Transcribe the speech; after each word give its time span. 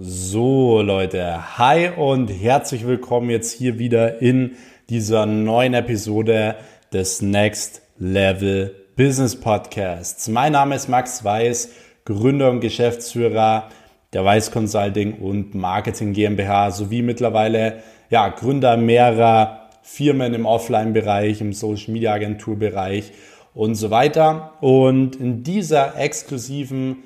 So 0.00 0.80
Leute, 0.80 1.58
hi 1.58 1.88
und 1.88 2.28
herzlich 2.28 2.86
willkommen 2.86 3.30
jetzt 3.30 3.50
hier 3.50 3.80
wieder 3.80 4.22
in 4.22 4.52
dieser 4.88 5.26
neuen 5.26 5.74
Episode 5.74 6.54
des 6.92 7.20
Next 7.20 7.82
Level 7.98 8.76
Business 8.94 9.34
Podcasts. 9.34 10.28
Mein 10.28 10.52
Name 10.52 10.76
ist 10.76 10.88
Max 10.88 11.24
Weiß, 11.24 11.70
Gründer 12.04 12.48
und 12.48 12.60
Geschäftsführer 12.60 13.70
der 14.12 14.24
Weiß 14.24 14.52
Consulting 14.52 15.14
und 15.14 15.56
Marketing 15.56 16.12
GmbH 16.12 16.70
sowie 16.70 17.02
mittlerweile 17.02 17.82
ja, 18.08 18.28
Gründer 18.28 18.76
mehrerer 18.76 19.68
Firmen 19.82 20.32
im 20.32 20.46
Offline-Bereich, 20.46 21.40
im 21.40 21.52
Social 21.52 21.92
Media 21.92 22.12
Agentur-Bereich 22.12 23.10
und 23.52 23.74
so 23.74 23.90
weiter. 23.90 24.52
Und 24.60 25.16
in 25.16 25.42
dieser 25.42 25.98
exklusiven 25.98 26.98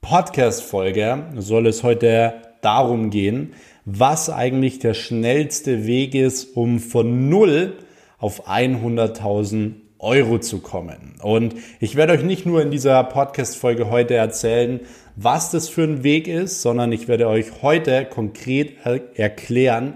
Podcast-Folge 0.00 1.24
soll 1.36 1.66
es 1.66 1.82
heute 1.82 2.34
darum 2.62 3.10
gehen, 3.10 3.52
was 3.84 4.30
eigentlich 4.30 4.78
der 4.78 4.94
schnellste 4.94 5.86
Weg 5.86 6.14
ist, 6.14 6.56
um 6.56 6.78
von 6.78 7.28
0 7.28 7.76
auf 8.18 8.48
100.000 8.48 9.72
Euro 9.98 10.38
zu 10.38 10.60
kommen. 10.60 11.16
Und 11.22 11.54
ich 11.80 11.96
werde 11.96 12.14
euch 12.14 12.22
nicht 12.22 12.46
nur 12.46 12.62
in 12.62 12.70
dieser 12.70 13.04
Podcast-Folge 13.04 13.90
heute 13.90 14.14
erzählen, 14.14 14.80
was 15.16 15.50
das 15.50 15.68
für 15.68 15.82
ein 15.82 16.02
Weg 16.02 16.28
ist, 16.28 16.62
sondern 16.62 16.92
ich 16.92 17.06
werde 17.06 17.28
euch 17.28 17.62
heute 17.62 18.06
konkret 18.06 18.76
erklären, 19.14 19.94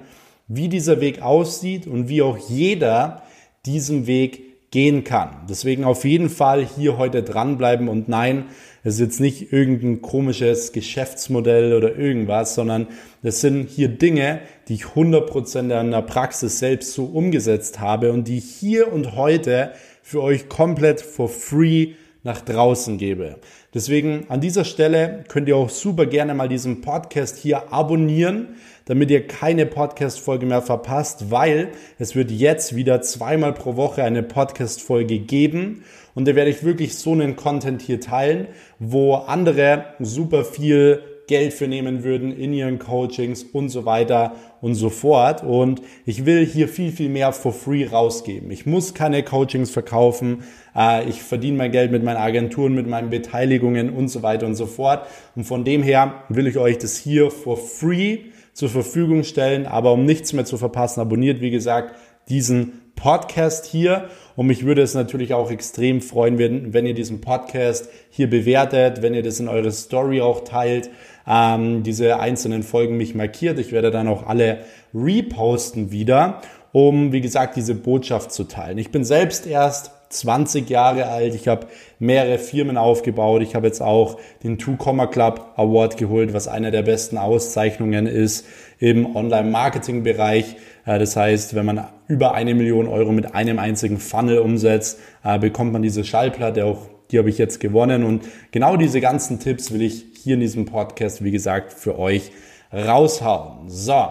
wie 0.48 0.68
dieser 0.68 1.00
Weg 1.00 1.22
aussieht 1.22 1.86
und 1.86 2.08
wie 2.08 2.20
auch 2.20 2.36
jeder 2.36 3.22
diesen 3.64 4.06
Weg 4.06 4.53
gehen 4.74 5.04
kann. 5.04 5.46
Deswegen 5.48 5.84
auf 5.84 6.04
jeden 6.04 6.28
Fall 6.28 6.66
hier 6.66 6.98
heute 6.98 7.22
dranbleiben 7.22 7.86
und 7.86 8.08
nein, 8.08 8.46
es 8.82 8.94
ist 8.94 9.00
jetzt 9.00 9.20
nicht 9.20 9.52
irgendein 9.52 10.02
komisches 10.02 10.72
Geschäftsmodell 10.72 11.74
oder 11.74 11.96
irgendwas, 11.96 12.56
sondern 12.56 12.88
das 13.22 13.40
sind 13.40 13.70
hier 13.70 13.86
Dinge, 13.86 14.40
die 14.66 14.74
ich 14.74 14.86
100% 14.86 15.80
in 15.80 15.92
der 15.92 16.02
Praxis 16.02 16.58
selbst 16.58 16.92
so 16.92 17.04
umgesetzt 17.04 17.78
habe 17.78 18.10
und 18.10 18.26
die 18.26 18.38
ich 18.38 18.46
hier 18.46 18.92
und 18.92 19.14
heute 19.14 19.70
für 20.02 20.20
euch 20.20 20.48
komplett 20.48 21.00
for 21.00 21.28
free 21.28 21.92
nach 22.24 22.40
draußen 22.40 22.98
gebe. 22.98 23.36
Deswegen 23.74 24.26
an 24.28 24.40
dieser 24.40 24.64
Stelle 24.64 25.24
könnt 25.26 25.48
ihr 25.48 25.56
auch 25.56 25.68
super 25.68 26.06
gerne 26.06 26.32
mal 26.32 26.48
diesen 26.48 26.80
Podcast 26.80 27.36
hier 27.36 27.72
abonnieren, 27.72 28.54
damit 28.84 29.10
ihr 29.10 29.26
keine 29.26 29.66
Podcast-Folge 29.66 30.46
mehr 30.46 30.62
verpasst, 30.62 31.32
weil 31.32 31.72
es 31.98 32.14
wird 32.14 32.30
jetzt 32.30 32.76
wieder 32.76 33.02
zweimal 33.02 33.52
pro 33.52 33.74
Woche 33.74 34.04
eine 34.04 34.22
Podcast-Folge 34.22 35.18
geben. 35.18 35.82
Und 36.14 36.28
da 36.28 36.36
werde 36.36 36.50
ich 36.50 36.62
wirklich 36.62 36.94
so 36.96 37.12
einen 37.12 37.34
Content 37.34 37.82
hier 37.82 38.00
teilen, 38.00 38.46
wo 38.78 39.14
andere 39.14 39.86
super 39.98 40.44
viel 40.44 41.02
Geld 41.26 41.52
für 41.52 41.68
nehmen 41.68 42.04
würden 42.04 42.36
in 42.36 42.52
ihren 42.52 42.78
Coachings 42.78 43.44
und 43.44 43.68
so 43.68 43.84
weiter 43.84 44.34
und 44.60 44.74
so 44.74 44.90
fort. 44.90 45.42
Und 45.42 45.80
ich 46.04 46.26
will 46.26 46.44
hier 46.44 46.68
viel, 46.68 46.92
viel 46.92 47.08
mehr 47.08 47.32
for 47.32 47.52
free 47.52 47.86
rausgeben. 47.86 48.50
Ich 48.50 48.66
muss 48.66 48.94
keine 48.94 49.22
Coachings 49.22 49.70
verkaufen. 49.70 50.44
Äh, 50.76 51.08
ich 51.08 51.22
verdiene 51.22 51.56
mein 51.56 51.72
Geld 51.72 51.92
mit 51.92 52.02
meinen 52.02 52.18
Agenturen, 52.18 52.74
mit 52.74 52.86
meinen 52.86 53.10
Beteiligungen 53.10 53.90
und 53.90 54.08
so 54.08 54.22
weiter 54.22 54.46
und 54.46 54.54
so 54.54 54.66
fort. 54.66 55.06
Und 55.34 55.44
von 55.44 55.64
dem 55.64 55.82
her 55.82 56.24
will 56.28 56.46
ich 56.46 56.58
euch 56.58 56.78
das 56.78 56.96
hier 56.96 57.30
for 57.30 57.56
free 57.56 58.18
zur 58.52 58.68
Verfügung 58.68 59.24
stellen. 59.24 59.66
Aber 59.66 59.92
um 59.92 60.04
nichts 60.04 60.32
mehr 60.32 60.44
zu 60.44 60.58
verpassen, 60.58 61.00
abonniert, 61.00 61.40
wie 61.40 61.50
gesagt, 61.50 61.96
diesen 62.28 62.80
Podcast 62.96 63.66
hier. 63.66 64.08
Und 64.36 64.46
mich 64.46 64.64
würde 64.64 64.82
es 64.82 64.94
natürlich 64.94 65.32
auch 65.34 65.50
extrem 65.50 66.00
freuen, 66.00 66.38
wenn, 66.38 66.72
wenn 66.72 66.86
ihr 66.86 66.94
diesen 66.94 67.20
Podcast 67.20 67.88
hier 68.10 68.28
bewertet, 68.28 69.02
wenn 69.02 69.14
ihr 69.14 69.22
das 69.22 69.40
in 69.40 69.48
eure 69.48 69.70
Story 69.70 70.20
auch 70.20 70.44
teilt, 70.44 70.90
ähm, 71.26 71.82
diese 71.82 72.18
einzelnen 72.18 72.62
Folgen 72.62 72.96
mich 72.96 73.14
markiert. 73.14 73.58
Ich 73.58 73.72
werde 73.72 73.90
dann 73.90 74.08
auch 74.08 74.26
alle 74.26 74.60
reposten 74.94 75.90
wieder, 75.92 76.42
um, 76.72 77.12
wie 77.12 77.20
gesagt, 77.20 77.56
diese 77.56 77.74
Botschaft 77.74 78.32
zu 78.32 78.44
teilen. 78.44 78.78
Ich 78.78 78.90
bin 78.90 79.04
selbst 79.04 79.46
erst 79.46 79.92
20 80.10 80.68
Jahre 80.70 81.06
alt. 81.06 81.34
Ich 81.34 81.48
habe 81.48 81.66
mehrere 81.98 82.38
Firmen 82.38 82.76
aufgebaut. 82.76 83.42
Ich 83.42 83.54
habe 83.54 83.66
jetzt 83.66 83.82
auch 83.82 84.18
den 84.42 84.58
Two 84.58 84.76
Comma 84.76 85.06
Club 85.06 85.52
Award 85.56 85.96
geholt, 85.96 86.32
was 86.32 86.48
einer 86.48 86.70
der 86.70 86.82
besten 86.82 87.18
Auszeichnungen 87.18 88.06
ist 88.06 88.46
im 88.78 89.16
Online-Marketing-Bereich. 89.16 90.56
Äh, 90.86 90.98
das 90.98 91.16
heißt, 91.16 91.54
wenn 91.54 91.66
man 91.66 91.86
über 92.08 92.34
eine 92.34 92.54
Million 92.54 92.88
Euro 92.88 93.12
mit 93.12 93.34
einem 93.34 93.58
einzigen 93.58 93.98
Funnel 93.98 94.38
umsetzt, 94.38 94.98
äh, 95.22 95.38
bekommt 95.38 95.72
man 95.72 95.82
diese 95.82 96.04
Schallplatte 96.04 96.64
auch. 96.64 96.88
Die 97.10 97.18
habe 97.18 97.28
ich 97.28 97.38
jetzt 97.38 97.60
gewonnen 97.60 98.02
und 98.02 98.24
genau 98.50 98.76
diese 98.76 99.00
ganzen 99.00 99.38
Tipps 99.38 99.72
will 99.72 99.82
ich 99.82 100.06
hier 100.22 100.34
in 100.34 100.40
diesem 100.40 100.64
Podcast, 100.64 101.22
wie 101.22 101.30
gesagt, 101.30 101.72
für 101.72 101.98
euch 101.98 102.32
raushauen. 102.72 103.68
So, 103.68 104.06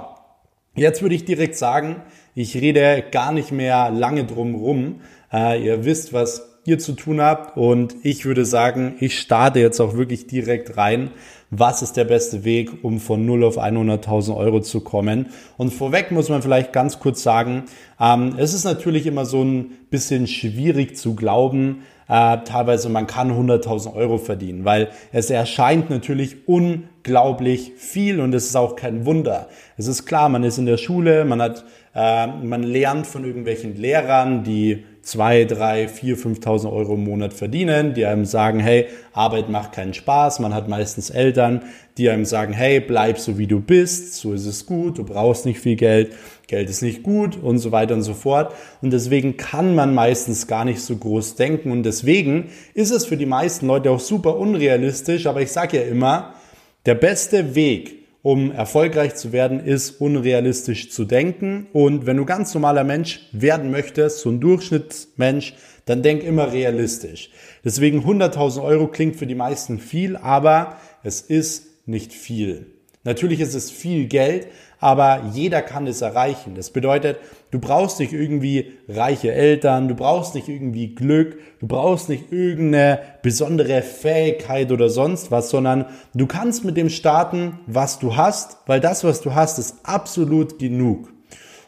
jetzt 0.76 1.02
würde 1.02 1.16
ich 1.16 1.26
direkt 1.26 1.56
sagen, 1.56 2.04
ich 2.36 2.56
rede 2.56 3.04
gar 3.12 3.32
nicht 3.32 3.52
mehr 3.52 3.90
lange 3.90 4.26
drum 4.26 4.56
rum. 4.56 5.02
Äh, 5.32 5.64
ihr 5.64 5.86
wisst, 5.86 6.14
was 6.14 6.53
ihr 6.66 6.80
zu 6.80 6.94
tun 6.94 7.22
habt 7.22 7.58
und 7.58 7.96
ich 8.04 8.26
würde 8.26 8.46
sagen, 8.46 8.96
ich 9.00 9.20
starte 9.20 9.60
jetzt 9.60 9.80
auch 9.80 9.96
wirklich 9.96 10.28
direkt 10.28 10.78
rein. 10.78 11.12
Was 11.50 11.82
ist 11.82 11.98
der 11.98 12.06
beste 12.06 12.46
Weg, 12.46 12.84
um 12.84 13.00
von 13.00 13.26
0 13.26 13.44
auf 13.44 13.58
100.000 13.58 14.36
Euro 14.36 14.62
zu 14.62 14.82
kommen? 14.82 15.28
Und 15.58 15.72
vorweg 15.72 16.12
muss 16.12 16.30
man 16.30 16.42
vielleicht 16.42 16.74
ganz 16.74 17.00
kurz 17.00 17.22
sagen, 17.22 17.64
ähm, 18.00 18.36
es 18.38 18.54
ist 18.54 18.64
natürlich 18.64 19.06
immer 19.06 19.26
so 19.26 19.44
ein 19.44 19.72
bisschen 19.90 20.26
schwierig 20.26 20.98
zu 20.98 21.16
glauben, 21.16 21.84
äh, 22.08 22.38
teilweise 22.44 22.90
man 22.90 23.08
kann 23.08 23.32
100.000 23.32 23.94
Euro 23.96 24.18
verdienen, 24.18 24.66
weil 24.66 24.90
es 25.12 25.30
erscheint 25.30 25.90
natürlich 25.90 26.48
unglaublich 26.48 27.74
viel 27.78 28.20
und 28.20 28.34
es 28.34 28.46
ist 28.46 28.56
auch 28.56 28.76
kein 28.76 29.06
Wunder. 29.06 29.48
Es 29.78 29.88
ist 29.88 30.06
klar, 30.06 30.30
man 30.30 30.44
ist 30.44 30.58
in 30.58 30.66
der 30.66 30.78
Schule, 30.78 31.26
man 31.26 31.42
hat, 31.42 31.66
äh, 31.96 32.28
man 32.28 32.64
lernt 32.64 33.08
von 33.08 33.26
irgendwelchen 33.26 33.76
Lehrern, 33.76 34.44
die 34.44 34.86
zwei, 35.04 35.44
drei, 35.44 35.90
vier, 35.90 36.18
5.000 36.18 36.72
Euro 36.72 36.96
im 36.96 37.04
Monat 37.04 37.34
verdienen, 37.34 37.94
die 37.94 38.06
einem 38.06 38.24
sagen, 38.24 38.60
hey, 38.60 38.88
Arbeit 39.12 39.50
macht 39.50 39.74
keinen 39.74 39.94
Spaß. 39.94 40.40
Man 40.40 40.54
hat 40.54 40.70
meistens 40.70 41.10
Eltern, 41.10 41.62
die 41.98 42.10
einem 42.10 42.26
sagen, 42.26 42.54
hey, 42.54 42.80
bleib 42.80 43.20
so 43.20 43.38
wie 43.38 43.46
du 43.46 43.60
bist, 43.60 44.16
so 44.16 44.34
ist 44.34 44.46
es 44.46 44.66
gut, 44.66 44.98
du 44.98 45.04
brauchst 45.04 45.46
nicht 45.46 45.60
viel 45.60 45.76
Geld, 45.76 46.14
Geld 46.48 46.70
ist 46.70 46.82
nicht 46.82 47.04
gut 47.04 47.38
und 47.42 47.60
so 47.60 47.72
weiter 47.72 47.94
und 47.94 48.02
so 48.02 48.14
fort. 48.14 48.56
Und 48.82 48.92
deswegen 48.92 49.36
kann 49.36 49.76
man 49.76 49.94
meistens 49.94 50.48
gar 50.48 50.64
nicht 50.64 50.82
so 50.82 50.96
groß 50.96 51.36
denken. 51.36 51.72
Und 51.72 51.84
deswegen 51.84 52.50
ist 52.74 52.92
es 52.92 53.06
für 53.06 53.18
die 53.18 53.26
meisten 53.26 53.68
Leute 53.68 53.92
auch 53.92 54.00
super 54.00 54.38
unrealistisch, 54.38 55.28
aber 55.28 55.42
ich 55.42 55.52
sage 55.52 55.78
ja 55.78 55.84
immer, 55.84 56.34
der 56.86 56.96
beste 56.96 57.56
Weg, 57.56 58.03
um 58.24 58.52
erfolgreich 58.52 59.16
zu 59.16 59.32
werden, 59.32 59.60
ist 59.60 60.02
unrealistisch 60.02 60.90
zu 60.90 61.06
denken. 61.06 61.68
Und 61.74 62.08
wenn 62.08 62.18
du 62.18 62.26
ganz 62.26 62.54
normaler 62.54 62.86
Mensch 62.86 63.28
werden 63.34 63.70
möchtest, 63.70 64.20
so 64.20 64.30
ein 64.30 64.40
Durchschnittsmensch, 64.40 65.54
dann 65.86 66.02
denk 66.02 66.24
immer 66.24 66.52
realistisch. 66.52 67.30
Deswegen 67.64 68.06
100.000 68.06 68.64
Euro 68.64 68.88
klingt 68.88 69.18
für 69.18 69.28
die 69.28 69.36
meisten 69.36 69.78
viel, 69.78 70.16
aber 70.16 70.78
es 71.04 71.20
ist 71.22 71.66
nicht 71.86 72.14
viel. 72.14 72.68
Natürlich 73.04 73.42
ist 73.42 73.54
es 73.54 73.70
viel 73.70 74.08
Geld, 74.08 74.48
aber 74.80 75.32
jeder 75.34 75.62
kann 75.62 75.86
es 75.86 76.02
erreichen. 76.02 76.56
Das 76.56 76.70
bedeutet, 76.70 77.18
du 77.54 77.60
brauchst 77.60 78.00
nicht 78.00 78.14
irgendwie 78.14 78.74
reiche 78.90 79.32
Eltern, 79.32 79.88
du 79.88 79.94
brauchst 79.94 80.34
nicht 80.34 80.50
irgendwie 80.50 80.96
Glück, 80.96 81.38
du 81.60 81.68
brauchst 81.68 82.10
nicht 82.10 82.32
irgendeine 82.32 83.00
besondere 83.22 83.84
Fähigkeit 83.84 84.72
oder 84.72 84.90
sonst 84.90 85.30
was, 85.30 85.52
sondern 85.52 85.86
du 86.16 86.26
kannst 86.26 86.66
mit 86.66 86.78
dem 86.78 86.90
starten, 86.90 87.60
was 87.68 88.00
du 88.00 88.16
hast, 88.16 88.58
weil 88.66 88.80
das, 88.80 89.04
was 89.04 89.22
du 89.22 89.36
hast, 89.36 89.60
ist 89.60 89.78
absolut 89.84 90.58
genug. 90.58 91.10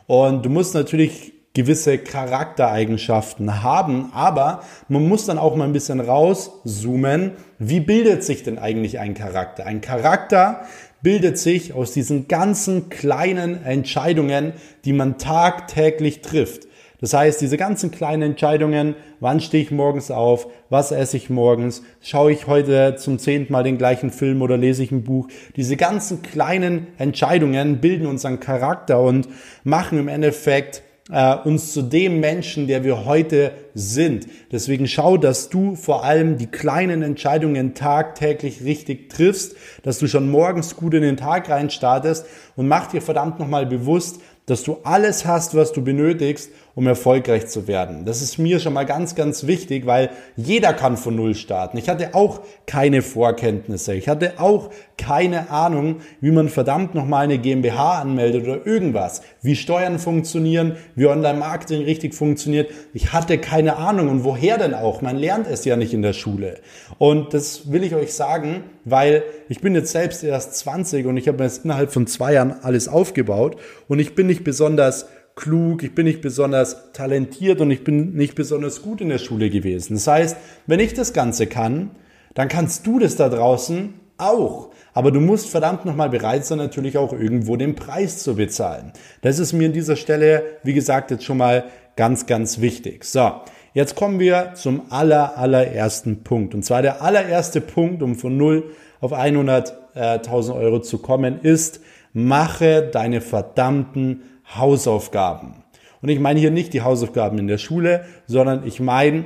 Und 0.07 0.44
du 0.44 0.50
musst 0.50 0.73
natürlich 0.73 1.34
gewisse 1.53 2.00
Charaktereigenschaften 2.00 3.63
haben, 3.63 4.12
aber 4.13 4.62
man 4.90 5.07
muss 5.07 5.25
dann 5.25 5.38
auch 5.38 5.56
mal 5.56 5.66
ein 5.66 5.73
bisschen 5.73 6.02
rauszoomen. 6.02 7.34
Wie 7.59 7.79
bildet 7.79 8.23
sich 8.23 8.44
denn 8.44 8.57
eigentlich 8.57 9.00
ein 9.00 9.13
Charakter? 9.13 9.66
Ein 9.66 9.81
Charakter 9.81 10.66
bildet 11.05 11.38
sich 11.38 11.71
aus 11.73 11.91
diesen 11.91 12.27
ganzen 12.27 12.90
kleinen 12.90 13.63
Entscheidungen, 13.63 14.53
die 14.85 14.91
man 14.91 15.19
tagtäglich 15.19 16.22
trifft. 16.22 16.67
Das 16.99 17.13
heißt, 17.13 17.40
diese 17.41 17.57
ganzen 17.57 17.91
kleinen 17.91 18.23
Entscheidungen, 18.23 18.96
wann 19.19 19.40
stehe 19.40 19.61
ich 19.61 19.69
morgens 19.69 20.09
auf, 20.09 20.47
was 20.72 20.91
esse 20.91 21.17
ich 21.17 21.29
morgens, 21.29 21.84
schaue 22.02 22.31
ich 22.31 22.47
heute 22.47 22.96
zum 22.96 23.19
zehnten 23.19 23.53
Mal 23.53 23.61
den 23.61 23.78
gleichen 23.78 24.09
Film 24.09 24.41
oder 24.41 24.57
lese 24.57 24.81
ich 24.81 24.91
ein 24.91 25.03
Buch. 25.03 25.28
Diese 25.55 25.78
ganzen 25.78 26.23
kleinen 26.23 26.87
Entscheidungen 26.97 27.81
bilden 27.81 28.08
unseren 28.08 28.40
Charakter 28.40 28.99
und 28.99 29.28
machen 29.63 29.99
im 29.99 30.08
Endeffekt 30.08 30.81
äh, 31.11 31.35
uns 31.43 31.72
zu 31.73 31.81
dem 31.84 32.19
Menschen, 32.19 32.67
der 32.67 32.84
wir 32.84 33.05
heute 33.05 33.52
sind. 33.73 34.28
Deswegen 34.52 34.87
schau, 34.87 35.17
dass 35.17 35.49
du 35.49 35.75
vor 35.75 36.03
allem 36.03 36.37
die 36.37 36.47
kleinen 36.47 37.03
Entscheidungen 37.03 37.75
tagtäglich 37.75 38.63
richtig 38.63 39.09
triffst, 39.09 39.55
dass 39.84 39.99
du 39.99 40.07
schon 40.07 40.29
morgens 40.29 40.75
gut 40.75 40.93
in 40.93 41.03
den 41.03 41.17
Tag 41.17 41.49
reinstartest 41.49 42.25
und 42.55 42.67
mach 42.67 42.87
dir 42.87 43.02
verdammt 43.02 43.40
nochmal 43.40 43.66
bewusst, 43.66 44.19
dass 44.46 44.63
du 44.63 44.78
alles 44.84 45.25
hast, 45.25 45.55
was 45.55 45.73
du 45.73 45.84
benötigst, 45.84 46.52
um 46.75 46.87
erfolgreich 46.87 47.47
zu 47.47 47.67
werden. 47.67 48.03
Das 48.03 48.22
ist 48.22 48.37
mir 48.37 48.59
schon 48.59 48.73
mal 48.73 48.85
ganz, 48.85 49.16
ganz 49.16 49.47
wichtig, 49.47 49.85
weil 49.85 50.09
jeder 50.35 50.73
kann 50.73 50.97
von 50.97 51.16
Null 51.16 51.33
starten. 51.33 51.77
Ich 51.77 51.87
hatte 51.87 52.13
auch 52.13 52.41
keine 52.67 53.01
Vorkenntnisse. 53.01 53.95
Ich 53.95 54.09
hatte 54.09 54.33
auch 54.39 54.69
keine 54.97 55.49
Ahnung, 55.49 56.01
wie 56.19 56.31
man 56.31 56.49
verdammt 56.49 56.93
nochmal 56.93 57.23
eine 57.23 57.37
GmbH 57.37 58.01
anmeldet 58.01 58.43
oder 58.43 58.67
irgendwas. 58.67 59.22
Wie 59.41 59.55
Steuern 59.55 59.99
funktionieren, 59.99 60.75
wie 60.95 61.07
Online-Marketing 61.07 61.83
richtig 61.83 62.13
funktioniert. 62.13 62.69
Ich 62.93 63.13
hatte 63.13 63.37
keine 63.37 63.77
Ahnung. 63.77 64.09
Und 64.09 64.25
woher 64.25 64.57
denn 64.57 64.73
auch? 64.73 65.01
Man 65.01 65.16
lernt 65.16 65.47
es 65.47 65.63
ja 65.63 65.77
nicht 65.77 65.93
in 65.93 66.01
der 66.01 66.13
Schule. 66.13 66.59
Und 66.97 67.33
das 67.33 67.72
will 67.72 67.83
ich 67.83 67.95
euch 67.95 68.13
sagen, 68.13 68.63
weil 68.83 69.23
ich 69.47 69.61
bin 69.61 69.75
jetzt 69.75 69.91
selbst 69.91 70.23
erst 70.23 70.55
20 70.57 71.05
und 71.05 71.17
ich 71.17 71.27
habe 71.27 71.39
mir 71.39 71.45
jetzt 71.45 71.63
innerhalb 71.63 71.91
von 71.91 72.05
zwei 72.05 72.33
Jahren 72.33 72.55
alles 72.61 72.87
aufgebaut 72.87 73.57
und 73.87 73.99
ich 73.99 74.13
bin 74.13 74.27
nicht 74.27 74.43
besonders 74.43 75.07
klug, 75.35 75.84
ich 75.84 75.93
bin 75.93 76.05
nicht 76.05 76.22
besonders 76.22 76.91
talentiert 76.93 77.61
und 77.61 77.70
ich 77.70 77.84
bin 77.84 78.14
nicht 78.14 78.35
besonders 78.35 78.82
gut 78.82 79.02
in 79.02 79.09
der 79.09 79.17
Schule 79.17 79.49
gewesen. 79.49 79.96
Das 79.96 80.08
heißt, 80.08 80.37
wenn 80.66 80.79
ich 80.79 80.93
das 80.93 81.14
Ganze 81.14 81.47
kann, 81.47 81.91
dann 82.34 82.47
kannst 82.47 82.87
du 82.87 82.99
das 82.99 83.16
da 83.16 83.29
draußen 83.29 83.93
auch. 84.17 84.70
Aber 84.93 85.11
du 85.11 85.20
musst 85.20 85.49
verdammt 85.49 85.84
nochmal 85.85 86.09
bereit 86.09 86.46
sein, 86.46 86.58
natürlich 86.58 86.97
auch 86.97 87.11
irgendwo 87.11 87.58
den 87.58 87.76
Preis 87.76 88.20
zu 88.20 88.35
bezahlen. 88.35 88.93
Das 89.22 89.40
ist 89.40 89.52
mir 89.52 89.67
an 89.67 89.73
dieser 89.73 89.97
Stelle, 89.97 90.43
wie 90.64 90.73
gesagt, 90.73 91.11
jetzt 91.11 91.26
schon 91.26 91.37
mal 91.37 91.66
ganz, 91.97 92.26
ganz 92.26 92.61
wichtig. 92.61 93.03
So, 93.03 93.32
jetzt 93.73 93.96
kommen 93.96 94.20
wir 94.20 94.53
zum 94.55 94.84
aller, 94.90 95.37
allerersten 95.37 96.23
Punkt. 96.23 96.55
Und 96.55 96.64
zwar 96.64 96.82
der 96.82 97.02
allererste 97.02 97.59
Punkt, 97.59 98.02
um 98.02 98.16
von 98.16 98.37
0 98.37 98.72
auf 99.02 99.11
100.000 99.11 100.55
Euro 100.55 100.79
zu 100.79 100.99
kommen, 100.99 101.41
ist, 101.41 101.82
mache 102.14 102.82
deine 102.82 103.20
verdammten 103.20 104.22
Hausaufgaben. 104.53 105.64
Und 106.02 106.09
ich 106.09 106.20
meine 106.20 106.40
hier 106.40 106.52
nicht 106.52 106.74
die 106.74 106.82
Hausaufgaben 106.82 107.40
in 107.40 107.47
der 107.47 107.58
Schule, 107.58 108.06
sondern 108.28 108.66
ich 108.68 108.80
meine 108.80 109.26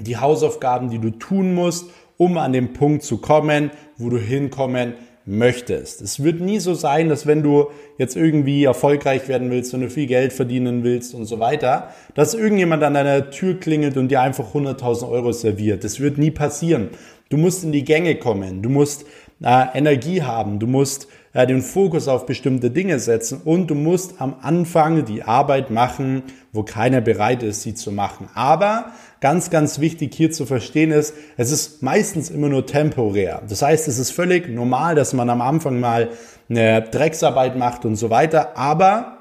die 0.00 0.16
Hausaufgaben, 0.16 0.90
die 0.90 0.98
du 0.98 1.10
tun 1.10 1.54
musst, 1.54 1.90
um 2.16 2.38
an 2.38 2.52
den 2.52 2.72
Punkt 2.72 3.02
zu 3.02 3.18
kommen, 3.18 3.70
wo 3.96 4.08
du 4.08 4.18
hinkommen 4.18 4.94
möchtest. 5.28 6.00
Es 6.00 6.24
wird 6.24 6.40
nie 6.40 6.58
so 6.58 6.72
sein, 6.72 7.10
dass 7.10 7.26
wenn 7.26 7.42
du 7.42 7.66
jetzt 7.98 8.16
irgendwie 8.16 8.64
erfolgreich 8.64 9.28
werden 9.28 9.50
willst, 9.50 9.72
wenn 9.74 9.82
du 9.82 9.90
viel 9.90 10.06
Geld 10.06 10.32
verdienen 10.32 10.84
willst 10.84 11.14
und 11.14 11.26
so 11.26 11.38
weiter, 11.38 11.92
dass 12.14 12.32
irgendjemand 12.32 12.82
an 12.82 12.94
deiner 12.94 13.30
Tür 13.30 13.60
klingelt 13.60 13.98
und 13.98 14.08
dir 14.08 14.22
einfach 14.22 14.54
100.000 14.54 15.08
Euro 15.10 15.32
serviert. 15.32 15.84
Das 15.84 16.00
wird 16.00 16.16
nie 16.16 16.30
passieren. 16.30 16.88
Du 17.28 17.36
musst 17.36 17.62
in 17.62 17.72
die 17.72 17.84
Gänge 17.84 18.14
kommen. 18.16 18.62
Du 18.62 18.70
musst 18.70 19.04
äh, 19.42 19.66
Energie 19.74 20.22
haben. 20.22 20.58
Du 20.58 20.66
musst 20.66 21.08
äh, 21.32 21.46
den 21.46 21.62
Fokus 21.62 22.08
auf 22.08 22.26
bestimmte 22.26 22.70
Dinge 22.70 22.98
setzen 22.98 23.40
und 23.44 23.68
du 23.68 23.74
musst 23.74 24.20
am 24.20 24.36
Anfang 24.40 25.04
die 25.04 25.22
Arbeit 25.22 25.70
machen, 25.70 26.22
wo 26.52 26.62
keiner 26.62 27.00
bereit 27.00 27.42
ist, 27.42 27.62
sie 27.62 27.74
zu 27.74 27.92
machen. 27.92 28.28
Aber 28.34 28.92
ganz, 29.20 29.50
ganz 29.50 29.80
wichtig 29.80 30.14
hier 30.14 30.30
zu 30.30 30.46
verstehen 30.46 30.90
ist, 30.90 31.14
es 31.36 31.50
ist 31.50 31.82
meistens 31.82 32.30
immer 32.30 32.48
nur 32.48 32.66
temporär. 32.66 33.42
Das 33.48 33.62
heißt, 33.62 33.88
es 33.88 33.98
ist 33.98 34.10
völlig 34.10 34.48
normal, 34.48 34.94
dass 34.94 35.12
man 35.12 35.28
am 35.30 35.40
Anfang 35.40 35.80
mal 35.80 36.10
eine 36.48 36.82
Drecksarbeit 36.82 37.56
macht 37.56 37.84
und 37.84 37.96
so 37.96 38.10
weiter, 38.10 38.56
aber 38.56 39.18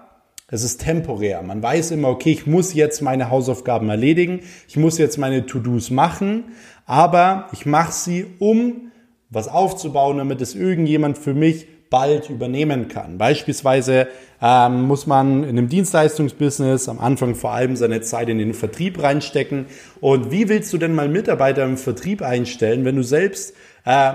es 0.50 0.64
ist 0.64 0.82
temporär. 0.82 1.42
Man 1.42 1.62
weiß 1.62 1.92
immer, 1.92 2.08
okay, 2.08 2.32
ich 2.32 2.48
muss 2.48 2.74
jetzt 2.74 3.02
meine 3.02 3.30
Hausaufgaben 3.30 3.90
erledigen, 3.90 4.42
ich 4.70 4.78
muss 4.78 4.98
jetzt 4.98 5.18
meine 5.18 5.46
To-Dos 5.46 5.92
machen, 5.92 6.46
aber 6.86 7.50
ich 7.52 7.66
mache 7.66 7.92
sie, 7.92 8.26
um 8.40 8.92
was 9.30 9.50
aufzubauen, 9.50 10.20
damit 10.20 10.40
es 10.40 10.56
irgendjemand 10.56 11.18
für 11.18 11.34
mich 11.34 11.68
bald 11.90 12.30
übernehmen 12.30 12.88
kann. 12.88 13.18
Beispielsweise 13.18 14.08
ähm, 14.42 14.84
muss 14.84 15.08
man 15.08 15.44
in 15.44 15.50
einem 15.50 15.70
Dienstleistungsbusiness 15.70 16.90
am 16.90 17.00
Anfang 17.00 17.36
vor 17.36 17.52
allem 17.52 17.76
seine 17.76 18.02
Zeit 18.02 18.30
in 18.30 18.38
den 18.38 18.54
Vertrieb 18.54 19.02
reinstecken. 19.02 19.66
Und 20.02 20.32
wie 20.32 20.50
willst 20.50 20.74
du 20.74 20.78
denn 20.78 20.96
mal 20.96 21.08
Mitarbeiter 21.08 21.64
im 21.64 21.78
Vertrieb 21.78 22.22
einstellen, 22.22 22.86
wenn 22.86 22.96
du 22.96 23.04
selbst 23.04 23.56
äh, 23.86 24.14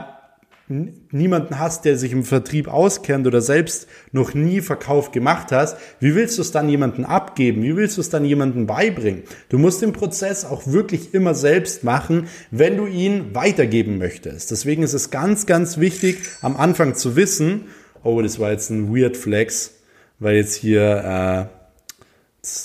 niemanden 1.10 1.58
hast, 1.58 1.84
der 1.84 1.96
sich 1.96 2.12
im 2.12 2.24
Vertrieb 2.24 2.69
auskennt 2.69 3.26
oder 3.26 3.40
selbst 3.40 3.86
noch 4.12 4.34
nie 4.34 4.60
Verkauf 4.60 5.12
gemacht 5.12 5.52
hast, 5.52 5.76
wie 6.00 6.14
willst 6.14 6.38
du 6.38 6.42
es 6.42 6.52
dann 6.52 6.69
jemanden 6.69 7.04
abgeben? 7.04 7.62
Wie 7.62 7.76
willst 7.76 7.96
du 7.96 8.00
es 8.00 8.10
dann 8.10 8.24
jemanden 8.24 8.66
beibringen? 8.66 9.22
Du 9.48 9.58
musst 9.58 9.82
den 9.82 9.92
Prozess 9.92 10.44
auch 10.44 10.66
wirklich 10.66 11.14
immer 11.14 11.34
selbst 11.34 11.84
machen, 11.84 12.28
wenn 12.50 12.76
du 12.76 12.86
ihn 12.86 13.34
weitergeben 13.34 13.98
möchtest. 13.98 14.50
Deswegen 14.50 14.82
ist 14.82 14.94
es 14.94 15.10
ganz, 15.10 15.46
ganz 15.46 15.78
wichtig, 15.78 16.19
am 16.40 16.56
Anfang 16.56 16.94
zu 16.94 17.16
wissen, 17.16 17.66
oh, 18.02 18.20
das 18.22 18.38
war 18.38 18.50
jetzt 18.50 18.70
ein 18.70 18.94
Weird 18.94 19.16
Flex, 19.16 19.75
weil 20.18 20.36
jetzt 20.36 20.54
hier 20.54 20.82
äh, 20.82 21.62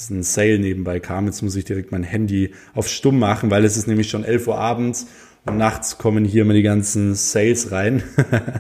ein 0.10 0.24
Sale 0.24 0.60
nebenbei 0.60 1.00
kam. 1.00 1.26
Jetzt 1.26 1.42
muss 1.42 1.56
ich 1.56 1.66
direkt 1.66 1.92
mein 1.92 2.04
Handy 2.04 2.54
auf 2.74 2.88
Stumm 2.88 3.20
machen, 3.20 3.52
weil 3.52 3.64
es 3.64 3.78
ist 3.78 3.88
nämlich 3.88 4.10
schon 4.10 4.24
11 4.24 4.48
Uhr 4.48 4.58
abends 4.58 5.08
nachts 5.54 5.98
kommen 5.98 6.26
hier 6.26 6.44
immer 6.44 6.54
die 6.54 6.64
ganzen 6.64 7.16
Sales 7.16 7.72
rein. 7.72 8.04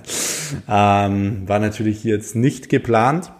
ähm, 0.69 1.48
war 1.48 1.60
natürlich 1.60 2.01
hier 2.01 2.16
jetzt 2.16 2.36
nicht 2.36 2.69
geplant. 2.69 3.31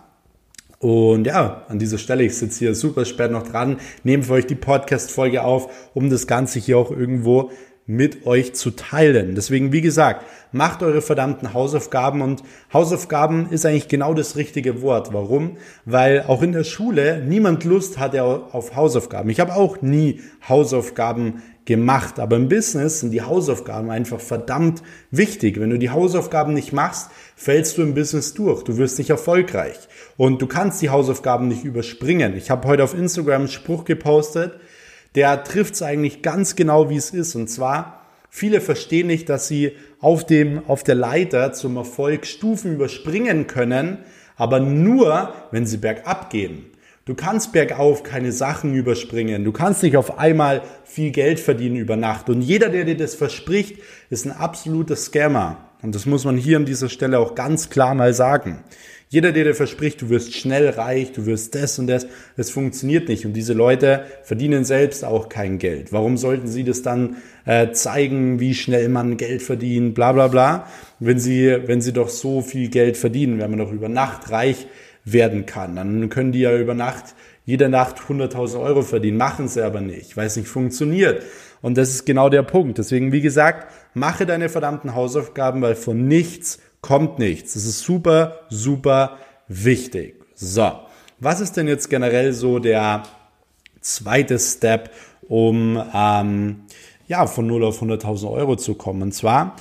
Und 0.80 1.26
ja, 1.26 1.66
an 1.70 1.80
dieser 1.80 1.98
Stelle, 1.98 2.24
ich 2.24 2.36
sitze 2.36 2.60
hier 2.60 2.76
super 2.76 3.06
spät 3.06 3.32
noch 3.32 3.48
dran, 3.48 3.78
nehme 4.04 4.24
für 4.24 4.34
euch 4.34 4.46
die 4.46 4.56
Podcast-Folge 4.56 5.44
auf, 5.44 5.92
um 5.96 6.10
das 6.10 6.28
Ganze 6.28 6.60
hier 6.60 6.78
auch 6.78 6.92
irgendwo 6.92 7.52
mit 7.88 8.28
euch 8.28 8.54
zu 8.54 8.72
teilen. 8.72 9.34
Deswegen, 9.34 9.72
wie 9.72 9.82
gesagt, 9.82 10.26
macht 10.52 10.84
eure 10.84 11.02
verdammten 11.02 11.54
Hausaufgaben 11.54 12.22
und 12.22 12.44
Hausaufgaben 12.72 13.50
ist 13.50 13.66
eigentlich 13.66 13.88
genau 13.88 14.14
das 14.14 14.36
richtige 14.36 14.82
Wort. 14.82 15.14
Warum? 15.14 15.58
Weil 15.86 16.26
auch 16.28 16.44
in 16.44 16.52
der 16.52 16.66
Schule 16.66 17.24
niemand 17.26 17.64
Lust 17.64 17.98
hatte 17.98 18.24
auf 18.24 18.76
Hausaufgaben. 18.76 19.30
Ich 19.30 19.40
habe 19.40 19.56
auch 19.56 19.82
nie 19.82 20.20
Hausaufgaben 20.48 21.42
gemacht. 21.68 22.20
Aber 22.20 22.38
im 22.38 22.50
Business 22.50 23.02
sind 23.02 23.12
die 23.12 23.22
Hausaufgaben 23.22 23.92
einfach 23.92 24.20
verdammt 24.20 24.82
wichtig. 25.12 25.60
Wenn 25.60 25.70
du 25.70 25.78
die 25.78 25.92
Hausaufgaben 25.92 26.54
nicht 26.54 26.74
machst, 26.74 27.12
fällst 27.36 27.78
du 27.78 27.84
im 27.84 27.94
Business 27.94 28.34
durch. 28.34 28.64
Du 28.64 28.78
wirst 28.78 28.98
nicht 28.98 29.12
erfolgreich. 29.12 29.78
Und 30.16 30.42
du 30.42 30.48
kannst 30.48 30.82
die 30.82 30.90
Hausaufgaben 30.90 31.48
nicht 31.48 31.64
überspringen. 31.64 32.36
Ich 32.36 32.50
habe 32.50 32.68
heute 32.68 32.84
auf 32.84 32.96
Instagram 32.96 33.42
einen 33.42 33.48
Spruch 33.50 33.86
gepostet, 33.86 34.54
der 35.14 35.44
trifft 35.44 35.76
es 35.76 35.82
eigentlich 35.82 36.22
ganz 36.22 36.56
genau, 36.56 36.90
wie 36.90 36.96
es 36.96 37.12
ist. 37.12 37.36
Und 37.36 37.50
zwar, 37.50 38.06
viele 38.30 38.62
verstehen 38.62 39.08
nicht, 39.08 39.30
dass 39.30 39.48
sie 39.48 39.74
auf 40.00 40.26
dem, 40.26 40.62
auf 40.68 40.84
der 40.84 40.96
Leiter 40.96 41.54
zum 41.54 41.76
Erfolg 41.76 42.26
Stufen 42.26 42.74
überspringen 42.74 43.46
können, 43.48 44.00
aber 44.38 44.60
nur, 44.60 45.34
wenn 45.52 45.66
sie 45.66 45.78
bergab 45.78 46.30
gehen. 46.30 46.66
Du 47.08 47.16
kannst 47.16 47.54
bergauf 47.54 48.04
keine 48.04 48.34
Sachen 48.34 48.74
überspringen. 48.74 49.46
Du 49.46 49.54
kannst 49.54 49.82
nicht 49.82 49.96
auf 49.96 50.20
einmal 50.20 50.62
viel 50.84 51.12
Geld 51.12 51.40
verdienen 51.40 51.78
über 51.78 51.96
Nacht. 51.96 52.30
Und 52.30 52.42
jeder, 52.42 52.68
der 52.68 52.84
dir 52.84 52.98
das 52.98 53.16
verspricht, 53.16 53.78
ist 54.10 54.26
ein 54.26 54.34
absoluter 54.34 54.98
Scammer. 54.98 55.70
Und 55.82 55.96
das 55.96 56.06
muss 56.06 56.26
man 56.26 56.36
hier 56.36 56.58
an 56.58 56.66
dieser 56.66 56.90
Stelle 56.90 57.20
auch 57.20 57.34
ganz 57.34 57.70
klar 57.70 57.96
mal 57.96 58.14
sagen. 58.14 58.60
Jeder, 59.08 59.32
der 59.32 59.46
dir 59.46 59.56
verspricht, 59.56 60.02
du 60.02 60.10
wirst 60.10 60.36
schnell 60.36 60.68
reich, 60.68 61.14
du 61.14 61.26
wirst 61.26 61.56
das 61.56 61.80
und 61.80 61.88
das, 61.88 62.08
das 62.36 62.50
funktioniert 62.50 63.08
nicht. 63.08 63.26
Und 63.26 63.32
diese 63.32 63.54
Leute 63.54 64.04
verdienen 64.24 64.66
selbst 64.66 65.06
auch 65.06 65.30
kein 65.30 65.60
Geld. 65.60 65.94
Warum 65.94 66.18
sollten 66.18 66.50
sie 66.50 66.66
das 66.66 66.82
dann 66.82 67.16
äh, 67.46 67.72
zeigen, 67.72 68.42
wie 68.42 68.54
schnell 68.54 68.90
man 68.90 69.16
Geld 69.16 69.44
verdient, 69.44 69.96
bla 69.96 70.12
bla 70.12 70.28
bla, 70.28 70.68
wenn 71.00 71.20
sie, 71.20 71.58
wenn 71.68 71.80
sie 71.80 71.94
doch 71.94 72.10
so 72.10 72.42
viel 72.42 72.68
Geld 72.68 72.98
verdienen, 72.98 73.40
wenn 73.40 73.50
man 73.50 73.60
doch 73.60 73.72
über 73.72 73.88
Nacht 73.88 74.30
reich 74.30 74.68
werden 75.14 75.46
kann. 75.46 75.76
Dann 75.76 76.10
können 76.10 76.32
die 76.32 76.42
ja 76.42 76.56
über 76.56 76.74
Nacht, 76.74 77.16
jede 77.46 77.70
Nacht 77.70 77.98
100.000 78.00 78.62
Euro 78.62 78.82
verdienen, 78.82 79.18
machen 79.18 79.48
sie 79.48 79.64
aber 79.64 79.82
nicht, 79.82 80.18
weil 80.18 80.28
es 80.28 80.36
nicht 80.36 80.50
funktioniert. 80.50 81.24
Und 81.62 81.78
das 81.78 81.90
ist 81.90 82.06
genau 82.06 82.30
der 82.30 82.44
Punkt. 82.44 82.78
Deswegen, 82.78 83.12
wie 83.12 83.22
gesagt, 83.22 83.72
mache 83.94 84.26
deine 84.26 84.50
verdammten 84.50 84.96
Hausaufgaben, 84.96 85.62
weil 85.62 85.76
von 85.76 86.08
nichts 86.08 86.60
kommt 86.82 87.20
nichts. 87.20 87.54
Das 87.54 87.66
ist 87.66 87.80
super, 87.80 88.42
super 88.50 89.18
wichtig. 89.48 90.16
So, 90.36 90.72
was 91.20 91.40
ist 91.40 91.58
denn 91.58 91.68
jetzt 91.68 91.90
generell 91.90 92.34
so 92.34 92.60
der 92.60 93.04
zweite 93.82 94.38
Step, 94.38 94.92
um 95.28 95.82
ähm, 95.94 96.64
ja, 97.08 97.26
von 97.26 97.48
0 97.48 97.64
auf 97.64 97.82
100.000 97.82 98.30
Euro 98.30 98.56
zu 98.58 98.76
kommen? 98.76 99.02
Und 99.02 99.14
zwar, 99.14 99.56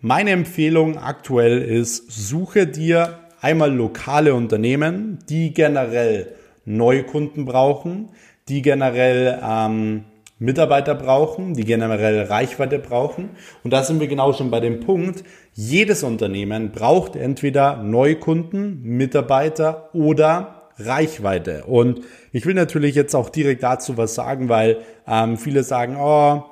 meine 0.00 0.30
Empfehlung 0.30 0.98
aktuell 0.98 1.60
ist, 1.62 2.10
suche 2.10 2.66
dir 2.66 3.23
Einmal 3.44 3.74
lokale 3.74 4.32
Unternehmen, 4.32 5.18
die 5.28 5.52
generell 5.52 6.28
Neukunden 6.64 7.44
brauchen, 7.44 8.08
die 8.48 8.62
generell 8.62 9.38
ähm, 9.46 10.04
Mitarbeiter 10.38 10.94
brauchen, 10.94 11.52
die 11.52 11.66
generell 11.66 12.22
Reichweite 12.22 12.78
brauchen. 12.78 13.28
Und 13.62 13.70
da 13.70 13.82
sind 13.82 14.00
wir 14.00 14.08
genau 14.08 14.32
schon 14.32 14.50
bei 14.50 14.60
dem 14.60 14.80
Punkt, 14.80 15.24
jedes 15.52 16.02
Unternehmen 16.04 16.72
braucht 16.72 17.16
entweder 17.16 17.82
Neukunden, 17.82 18.80
Mitarbeiter 18.82 19.90
oder 19.92 20.70
Reichweite. 20.78 21.64
Und 21.66 22.00
ich 22.32 22.46
will 22.46 22.54
natürlich 22.54 22.94
jetzt 22.94 23.14
auch 23.14 23.28
direkt 23.28 23.62
dazu 23.62 23.98
was 23.98 24.14
sagen, 24.14 24.48
weil 24.48 24.78
ähm, 25.06 25.36
viele 25.36 25.64
sagen, 25.64 25.96
oh, 26.00 26.44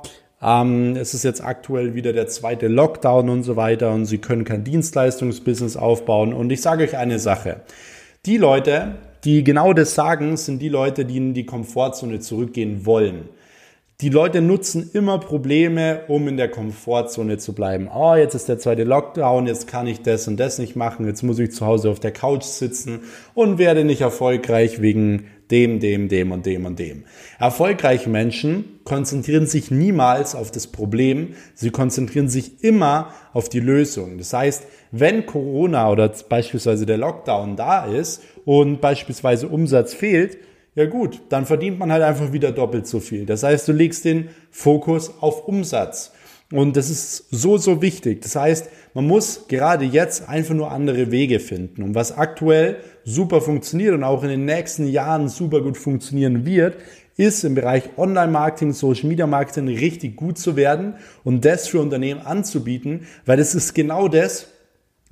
ähm, 0.42 0.96
es 0.96 1.14
ist 1.14 1.22
jetzt 1.22 1.44
aktuell 1.44 1.94
wieder 1.94 2.12
der 2.12 2.26
zweite 2.26 2.68
Lockdown 2.68 3.28
und 3.28 3.42
so 3.44 3.56
weiter 3.56 3.92
und 3.92 4.06
sie 4.06 4.18
können 4.18 4.44
kein 4.44 4.64
Dienstleistungsbusiness 4.64 5.76
aufbauen. 5.76 6.32
Und 6.32 6.50
ich 6.50 6.60
sage 6.60 6.84
euch 6.84 6.96
eine 6.96 7.18
Sache. 7.18 7.60
Die 8.26 8.38
Leute, 8.38 8.96
die 9.24 9.44
genau 9.44 9.72
das 9.72 9.94
sagen, 9.94 10.36
sind 10.36 10.60
die 10.60 10.68
Leute, 10.68 11.04
die 11.04 11.16
in 11.16 11.34
die 11.34 11.46
Komfortzone 11.46 12.18
zurückgehen 12.20 12.84
wollen. 12.86 13.28
Die 14.02 14.08
Leute 14.08 14.40
nutzen 14.40 14.90
immer 14.94 15.18
Probleme, 15.18 16.00
um 16.08 16.26
in 16.26 16.36
der 16.36 16.48
Komfortzone 16.48 17.38
zu 17.38 17.52
bleiben. 17.52 17.88
Oh, 17.88 18.16
jetzt 18.16 18.34
ist 18.34 18.48
der 18.48 18.58
zweite 18.58 18.82
Lockdown, 18.82 19.46
jetzt 19.46 19.68
kann 19.68 19.86
ich 19.86 20.02
das 20.02 20.26
und 20.26 20.40
das 20.40 20.58
nicht 20.58 20.74
machen, 20.74 21.06
jetzt 21.06 21.22
muss 21.22 21.38
ich 21.38 21.52
zu 21.52 21.64
Hause 21.64 21.88
auf 21.88 22.00
der 22.00 22.10
Couch 22.10 22.42
sitzen 22.42 23.02
und 23.34 23.58
werde 23.58 23.84
nicht 23.84 24.00
erfolgreich 24.00 24.82
wegen 24.82 25.28
dem, 25.52 25.78
dem, 25.78 26.08
dem 26.08 26.32
und 26.32 26.46
dem 26.46 26.66
und 26.66 26.80
dem. 26.80 27.04
Erfolgreiche 27.38 28.10
Menschen 28.10 28.80
konzentrieren 28.82 29.46
sich 29.46 29.70
niemals 29.70 30.34
auf 30.34 30.50
das 30.50 30.66
Problem, 30.66 31.34
sie 31.54 31.70
konzentrieren 31.70 32.28
sich 32.28 32.64
immer 32.64 33.10
auf 33.32 33.48
die 33.48 33.60
Lösung. 33.60 34.18
Das 34.18 34.32
heißt, 34.32 34.64
wenn 34.90 35.26
Corona 35.26 35.88
oder 35.88 36.12
beispielsweise 36.28 36.86
der 36.86 36.98
Lockdown 36.98 37.54
da 37.54 37.84
ist 37.84 38.20
und 38.44 38.80
beispielsweise 38.80 39.46
Umsatz 39.46 39.94
fehlt, 39.94 40.38
ja 40.74 40.86
gut, 40.86 41.20
dann 41.28 41.44
verdient 41.46 41.78
man 41.78 41.92
halt 41.92 42.02
einfach 42.02 42.32
wieder 42.32 42.52
doppelt 42.52 42.86
so 42.86 43.00
viel. 43.00 43.26
Das 43.26 43.42
heißt, 43.42 43.68
du 43.68 43.72
legst 43.72 44.04
den 44.04 44.30
Fokus 44.50 45.12
auf 45.20 45.46
Umsatz. 45.46 46.12
Und 46.50 46.76
das 46.76 46.90
ist 46.90 47.28
so, 47.30 47.56
so 47.56 47.80
wichtig. 47.80 48.20
Das 48.20 48.36
heißt, 48.36 48.68
man 48.92 49.06
muss 49.06 49.46
gerade 49.48 49.86
jetzt 49.86 50.28
einfach 50.28 50.54
nur 50.54 50.70
andere 50.70 51.10
Wege 51.10 51.40
finden. 51.40 51.82
Und 51.82 51.94
was 51.94 52.16
aktuell 52.16 52.76
super 53.04 53.40
funktioniert 53.40 53.94
und 53.94 54.04
auch 54.04 54.22
in 54.22 54.28
den 54.28 54.44
nächsten 54.44 54.86
Jahren 54.86 55.28
super 55.28 55.62
gut 55.62 55.78
funktionieren 55.78 56.44
wird, 56.44 56.76
ist 57.16 57.44
im 57.44 57.54
Bereich 57.54 57.84
Online-Marketing, 57.96 58.72
Social-Media-Marketing 58.72 59.68
richtig 59.68 60.16
gut 60.16 60.38
zu 60.38 60.56
werden 60.56 60.94
und 61.24 61.44
das 61.44 61.68
für 61.68 61.80
Unternehmen 61.80 62.20
anzubieten, 62.20 63.06
weil 63.26 63.36
das 63.36 63.54
ist 63.54 63.74
genau 63.74 64.08
das, 64.08 64.48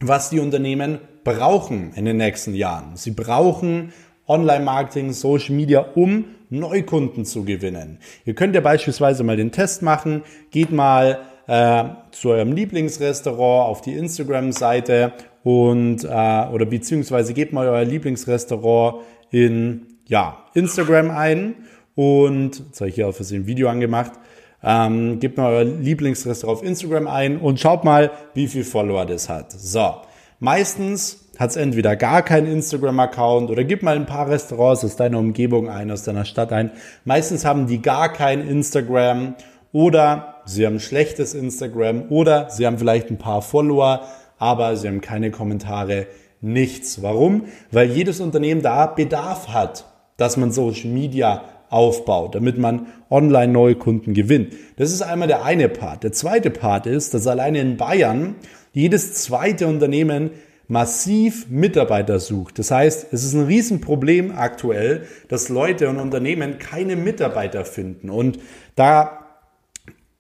was 0.01 0.31
die 0.31 0.41
Unternehmen 0.41 0.99
brauchen 1.25 1.93
in 1.95 2.07
den 2.07 2.17
nächsten 2.17 2.55
Jahren. 2.55 2.97
Sie 2.97 3.11
brauchen 3.11 3.93
Online-Marketing, 4.27 5.13
Social 5.13 5.55
Media, 5.55 5.81
um 5.95 6.25
Neukunden 6.51 7.25
zu 7.25 7.45
gewinnen. 7.45 7.99
Ihr 8.25 8.35
könnt 8.35 8.55
ja 8.55 8.61
beispielsweise 8.61 9.25
mal 9.25 9.37
den 9.37 9.53
Test 9.53 9.83
machen, 9.83 10.23
geht 10.51 10.73
mal 10.73 11.21
äh, 11.47 11.85
zu 12.13 12.31
eurem 12.31 12.53
Lieblingsrestaurant 12.53 13.69
auf 13.69 13.81
die 13.81 13.95
Instagram-Seite 13.95 15.13
und 15.43 16.05
äh, 16.05 16.07
oder 16.07 16.67
beziehungsweise 16.67 17.35
gebt 17.35 17.53
mal 17.53 17.69
euer 17.69 17.85
Lieblingsrestaurant 17.85 19.03
in 19.31 19.87
ja, 20.07 20.45
Instagram 20.55 21.11
ein 21.11 21.55
und 21.95 22.59
jetzt 22.67 22.81
habe 22.81 22.89
ich 22.89 22.97
hier 22.97 23.09
auf 23.09 23.21
ein 23.21 23.47
Video 23.47 23.69
angemacht. 23.69 24.13
Ähm, 24.63 25.21
gebt 25.21 25.39
mal 25.39 25.53
euer 25.53 25.65
Lieblingsrestaurant 25.65 26.59
auf 26.59 26.65
Instagram 26.65 27.07
ein 27.07 27.39
und 27.39 27.59
schaut 27.59 27.85
mal, 27.85 28.11
wie 28.35 28.47
viel 28.47 28.65
Follower 28.65 29.07
das 29.07 29.29
hat. 29.29 29.53
So, 29.53 29.95
meistens 30.39 31.30
hat 31.41 31.51
es 31.51 31.57
entweder 31.57 31.97
gar 31.97 32.23
keinen 32.23 32.47
Instagram-Account 32.53 33.51
oder 33.51 33.65
gib 33.65 33.83
mal 33.83 33.97
ein 33.97 34.05
paar 34.05 34.29
Restaurants 34.29 34.85
aus 34.85 34.97
deiner 34.97 35.19
Umgebung 35.19 35.71
ein, 35.71 35.91
aus 35.91 36.03
deiner 36.03 36.27
Stadt 36.27 36.53
ein. 36.53 36.71
Meistens 37.07 37.47
haben 37.47 37.67
die 37.67 37.81
gar 37.81 38.13
kein 38.13 38.47
Instagram 38.47 39.37
oder 39.73 40.43
sie 40.45 40.67
haben 40.67 40.79
schlechtes 40.81 41.33
Instagram 41.33 42.05
oder 42.11 42.51
sie 42.51 42.67
haben 42.67 42.77
vielleicht 42.77 43.11
ein 43.11 43.17
paar 43.17 43.41
Follower, 43.41 44.03
aber 44.37 44.77
sie 44.77 44.87
haben 44.87 45.01
keine 45.01 45.31
Kommentare, 45.31 46.09
nichts. 46.43 47.01
Warum? 47.01 47.47
Weil 47.73 47.91
jedes 47.91 48.21
Unternehmen 48.21 48.61
da 48.61 48.85
Bedarf 48.85 49.49
hat, 49.49 49.87
dass 50.19 50.37
man 50.37 50.53
Social 50.53 50.91
Media 50.91 51.45
aufbaut, 51.71 52.35
damit 52.35 52.59
man 52.59 52.89
online 53.09 53.51
neue 53.51 53.77
Kunden 53.77 54.13
gewinnt. 54.13 54.53
Das 54.77 54.93
ist 54.93 55.01
einmal 55.01 55.29
der 55.29 55.43
eine 55.43 55.71
Part. 55.71 56.03
Der 56.03 56.13
zweite 56.13 56.51
Part 56.51 56.85
ist, 56.85 57.15
dass 57.15 57.27
alleine 57.27 57.61
in 57.61 57.79
Bayern 57.79 58.35
jedes 58.73 59.15
zweite 59.15 59.67
Unternehmen 59.67 60.33
massiv 60.71 61.49
Mitarbeiter 61.51 62.21
sucht. 62.21 62.59
Das 62.61 62.71
heißt, 62.71 63.09
es 63.13 63.25
ist 63.25 63.35
ein 63.35 63.47
Riesenproblem 63.47 64.31
aktuell, 64.31 65.07
dass 65.29 65.49
Leute 65.49 65.89
und 65.89 65.99
Unternehmen 65.99 66.59
keine 66.59 66.95
Mitarbeiter 66.95 67.65
finden. 67.65 68.09
Und 68.09 68.39
da 68.77 69.27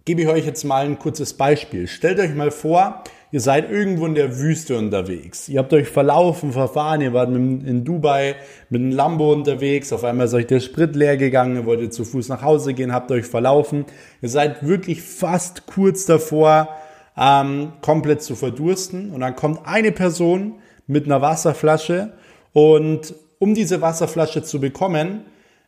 gebe 0.04 0.22
ich 0.22 0.28
euch 0.28 0.44
jetzt 0.44 0.64
mal 0.64 0.84
ein 0.84 0.98
kurzes 0.98 1.34
Beispiel. 1.34 1.86
Stellt 1.86 2.18
euch 2.18 2.34
mal 2.34 2.50
vor, 2.50 3.04
ihr 3.30 3.40
seid 3.40 3.70
irgendwo 3.70 4.06
in 4.06 4.16
der 4.16 4.40
Wüste 4.40 4.76
unterwegs. 4.76 5.48
Ihr 5.48 5.60
habt 5.60 5.72
euch 5.72 5.86
verlaufen, 5.86 6.50
verfahren, 6.50 7.00
ihr 7.00 7.12
wart 7.12 7.30
in 7.30 7.84
Dubai 7.84 8.34
mit 8.70 8.82
einem 8.82 8.90
Lambo 8.90 9.32
unterwegs, 9.32 9.92
auf 9.92 10.02
einmal 10.02 10.26
ist 10.26 10.34
euch 10.34 10.48
der 10.48 10.58
Sprit 10.58 10.96
leer 10.96 11.16
gegangen, 11.16 11.54
ihr 11.54 11.66
wolltet 11.66 11.94
zu 11.94 12.04
Fuß 12.04 12.28
nach 12.28 12.42
Hause 12.42 12.74
gehen, 12.74 12.92
habt 12.92 13.12
euch 13.12 13.26
verlaufen. 13.26 13.84
Ihr 14.20 14.28
seid 14.28 14.66
wirklich 14.66 15.00
fast 15.00 15.66
kurz 15.66 16.06
davor, 16.06 16.70
ähm, 17.20 17.72
komplett 17.82 18.22
zu 18.22 18.34
verdursten. 18.34 19.12
Und 19.12 19.20
dann 19.20 19.36
kommt 19.36 19.60
eine 19.64 19.92
Person 19.92 20.54
mit 20.86 21.04
einer 21.04 21.20
Wasserflasche 21.20 22.14
und 22.52 23.14
um 23.38 23.54
diese 23.54 23.80
Wasserflasche 23.80 24.42
zu 24.42 24.60
bekommen, 24.60 25.24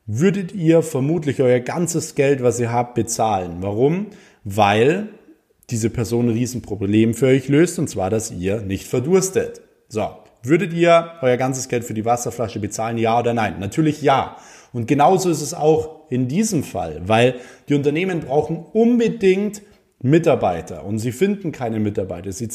würdet 0.06 0.52
ihr 0.52 0.82
vermutlich 0.82 1.40
euer 1.40 1.60
ganzes 1.60 2.14
Geld, 2.14 2.42
was 2.42 2.58
ihr 2.58 2.72
habt, 2.72 2.94
bezahlen. 2.94 3.58
Warum? 3.60 4.08
Weil 4.44 5.08
diese 5.70 5.88
Person 5.88 6.26
ein 6.26 6.32
Riesenproblem 6.32 7.14
für 7.14 7.26
euch 7.26 7.48
löst, 7.48 7.78
und 7.78 7.88
zwar, 7.88 8.10
dass 8.10 8.30
ihr 8.30 8.60
nicht 8.60 8.86
verdurstet. 8.86 9.62
So, 9.88 10.08
würdet 10.42 10.72
ihr 10.72 11.12
euer 11.22 11.36
ganzes 11.36 11.68
Geld 11.68 11.84
für 11.84 11.94
die 11.94 12.04
Wasserflasche 12.04 12.58
bezahlen, 12.58 12.98
ja 12.98 13.18
oder 13.18 13.32
nein? 13.32 13.56
Natürlich 13.60 14.02
ja. 14.02 14.36
Und 14.72 14.86
genauso 14.86 15.30
ist 15.30 15.40
es 15.40 15.54
auch 15.54 16.10
in 16.10 16.28
diesem 16.28 16.64
Fall, 16.64 17.02
weil 17.06 17.36
die 17.68 17.74
Unternehmen 17.74 18.20
brauchen 18.20 18.66
unbedingt 18.72 19.62
Mitarbeiter 20.02 20.84
und 20.84 20.98
sie 20.98 21.12
finden 21.12 21.52
keine 21.52 21.78
Mitarbeiter. 21.78 22.32
Sie, 22.32 22.48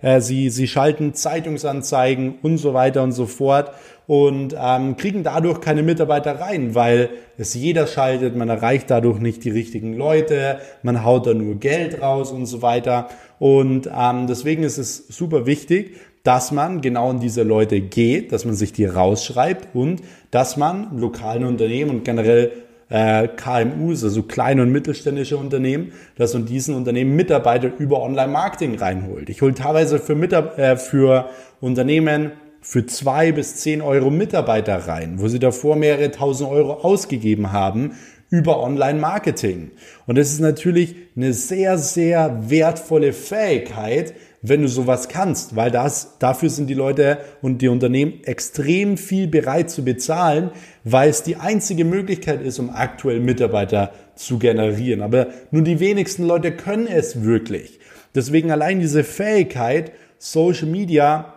äh, 0.00 0.20
sie, 0.20 0.48
sie 0.48 0.68
schalten 0.68 1.12
Zeitungsanzeigen 1.12 2.36
und 2.42 2.58
so 2.58 2.72
weiter 2.72 3.02
und 3.02 3.12
so 3.12 3.26
fort 3.26 3.72
und 4.06 4.54
ähm, 4.58 4.96
kriegen 4.96 5.24
dadurch 5.24 5.60
keine 5.60 5.82
Mitarbeiter 5.82 6.40
rein, 6.40 6.74
weil 6.74 7.10
es 7.36 7.54
jeder 7.54 7.86
schaltet, 7.86 8.36
man 8.36 8.48
erreicht 8.48 8.90
dadurch 8.90 9.18
nicht 9.18 9.44
die 9.44 9.50
richtigen 9.50 9.94
Leute, 9.94 10.58
man 10.82 11.04
haut 11.04 11.26
da 11.26 11.34
nur 11.34 11.56
Geld 11.56 12.00
raus 12.00 12.30
und 12.30 12.46
so 12.46 12.62
weiter. 12.62 13.08
Und 13.38 13.88
ähm, 13.92 14.26
deswegen 14.28 14.62
ist 14.62 14.78
es 14.78 15.08
super 15.08 15.46
wichtig, 15.46 15.96
dass 16.22 16.52
man 16.52 16.80
genau 16.80 17.10
in 17.10 17.20
diese 17.20 17.42
Leute 17.42 17.80
geht, 17.80 18.32
dass 18.32 18.44
man 18.44 18.54
sich 18.54 18.72
die 18.72 18.86
rausschreibt 18.86 19.74
und 19.74 20.00
dass 20.30 20.56
man 20.56 20.98
lokalen 20.98 21.44
Unternehmen 21.44 21.90
und 21.90 22.04
generell 22.04 22.52
äh, 22.88 23.28
KMUs, 23.28 24.04
also 24.04 24.22
kleine 24.22 24.62
und 24.62 24.72
mittelständische 24.72 25.36
Unternehmen, 25.36 25.92
dass 26.16 26.34
man 26.34 26.46
diesen 26.46 26.74
Unternehmen 26.74 27.16
Mitarbeiter 27.16 27.70
über 27.78 28.02
Online-Marketing 28.02 28.76
reinholt. 28.76 29.30
Ich 29.30 29.42
hole 29.42 29.54
teilweise 29.54 29.98
für, 29.98 30.14
Mitab 30.14 30.58
äh, 30.58 30.76
für 30.76 31.28
Unternehmen 31.60 32.32
für 32.60 32.86
zwei 32.86 33.30
bis 33.30 33.56
zehn 33.56 33.82
Euro 33.82 34.10
Mitarbeiter 34.10 34.76
rein, 34.88 35.20
wo 35.20 35.28
sie 35.28 35.38
davor 35.38 35.76
mehrere 35.76 36.10
tausend 36.10 36.50
Euro 36.50 36.72
ausgegeben 36.72 37.52
haben 37.52 37.92
über 38.30 38.62
Online-Marketing. 38.62 39.70
Und 40.06 40.16
das 40.18 40.30
ist 40.30 40.40
natürlich 40.40 40.96
eine 41.14 41.32
sehr, 41.32 41.78
sehr 41.78 42.50
wertvolle 42.50 43.12
Fähigkeit, 43.12 44.14
wenn 44.46 44.60
du 44.60 44.68
sowas 44.68 45.08
kannst, 45.08 45.56
weil 45.56 45.70
das, 45.70 46.18
dafür 46.18 46.50
sind 46.50 46.68
die 46.68 46.74
Leute 46.74 47.16
und 47.40 47.62
die 47.62 47.68
Unternehmen 47.68 48.22
extrem 48.24 48.98
viel 48.98 49.26
bereit 49.26 49.70
zu 49.70 49.82
bezahlen, 49.82 50.50
weil 50.84 51.08
es 51.08 51.22
die 51.22 51.36
einzige 51.36 51.86
Möglichkeit 51.86 52.42
ist, 52.42 52.58
um 52.58 52.68
aktuell 52.68 53.20
Mitarbeiter 53.20 53.92
zu 54.16 54.38
generieren. 54.38 55.00
Aber 55.00 55.28
nur 55.50 55.62
die 55.62 55.80
wenigsten 55.80 56.26
Leute 56.26 56.52
können 56.52 56.86
es 56.86 57.22
wirklich. 57.22 57.80
Deswegen 58.14 58.50
allein 58.50 58.80
diese 58.80 59.02
Fähigkeit, 59.02 59.92
Social 60.18 60.68
Media, 60.68 61.32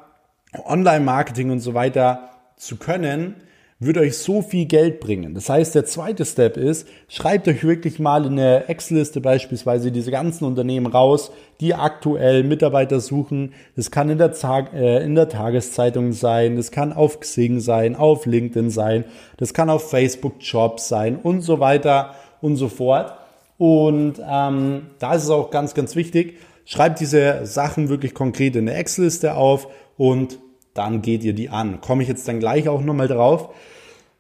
Online-Marketing 0.66 1.50
und 1.50 1.62
so 1.62 1.74
weiter 1.74 2.32
zu 2.58 2.76
können, 2.76 3.36
würde 3.80 4.00
euch 4.00 4.18
so 4.18 4.42
viel 4.42 4.66
Geld 4.66 5.00
bringen. 5.00 5.36
Das 5.36 5.50
heißt, 5.50 5.76
der 5.76 5.86
zweite 5.86 6.26
Step 6.26 6.58
ist, 6.58 6.88
schreibt 7.08 7.48
euch 7.48 7.64
wirklich 7.64 8.00
mal 8.00 8.26
in 8.26 8.38
der 8.38 8.70
Excel-Liste 8.70 9.22
beispielsweise 9.22 9.92
diese 9.92 10.10
ganzen 10.10 10.46
Unternehmen 10.46 10.88
raus, 10.88 11.32
die 11.62 11.76
aktuell 11.76 12.44
Mitarbeiter 12.44 13.00
suchen. 13.00 13.54
Das 13.76 13.92
kann 13.92 14.10
in 14.10 14.18
der, 14.18 14.32
Tag, 14.32 14.74
äh, 14.74 15.04
in 15.04 15.14
der 15.14 15.30
Tageszeitung 15.30 16.12
sein, 16.14 16.56
das 16.56 16.72
kann 16.72 16.92
auf 16.92 17.20
Xing 17.20 17.60
sein, 17.60 17.96
auf 17.96 18.26
LinkedIn 18.26 18.72
sein, 18.72 19.06
das 19.38 19.54
kann 19.54 19.70
auf 19.70 19.92
Facebook 19.92 20.36
Jobs 20.40 20.88
sein 20.88 21.18
und 21.22 21.42
so 21.42 21.60
weiter 21.60 22.16
und 22.42 22.56
so 22.56 22.70
fort. 22.70 23.14
Und 23.60 24.16
ähm, 24.28 24.88
da 24.98 25.14
ist 25.14 25.24
es 25.24 25.30
auch 25.30 25.52
ganz, 25.52 25.76
ganz 25.76 25.96
wichtig, 25.96 26.38
schreibt 26.66 27.00
diese 27.00 27.46
Sachen 27.46 27.90
wirklich 27.90 28.16
konkret 28.16 28.56
in 28.56 28.66
der 28.66 28.78
Excel-Liste 28.80 29.36
auf 29.36 29.68
und 29.98 30.40
dann 30.78 31.02
geht 31.02 31.24
ihr 31.24 31.34
die 31.34 31.50
an. 31.50 31.82
Komme 31.82 32.04
ich 32.04 32.10
jetzt 32.10 32.28
dann 32.28 32.40
gleich 32.40 32.70
auch 32.70 32.82
nochmal 32.82 33.08
drauf. 33.08 33.50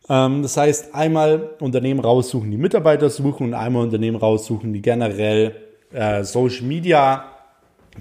Ähm, 0.09 0.41
das 0.41 0.57
heißt, 0.57 0.95
einmal 0.95 1.49
Unternehmen 1.59 1.99
raussuchen, 1.99 2.49
die 2.51 2.57
Mitarbeiter 2.57 3.09
suchen 3.09 3.47
und 3.47 3.53
einmal 3.53 3.83
Unternehmen 3.83 4.17
raussuchen, 4.17 4.73
die 4.73 4.81
generell 4.81 5.55
äh, 5.93 6.23
Social 6.23 6.65
Media 6.65 7.25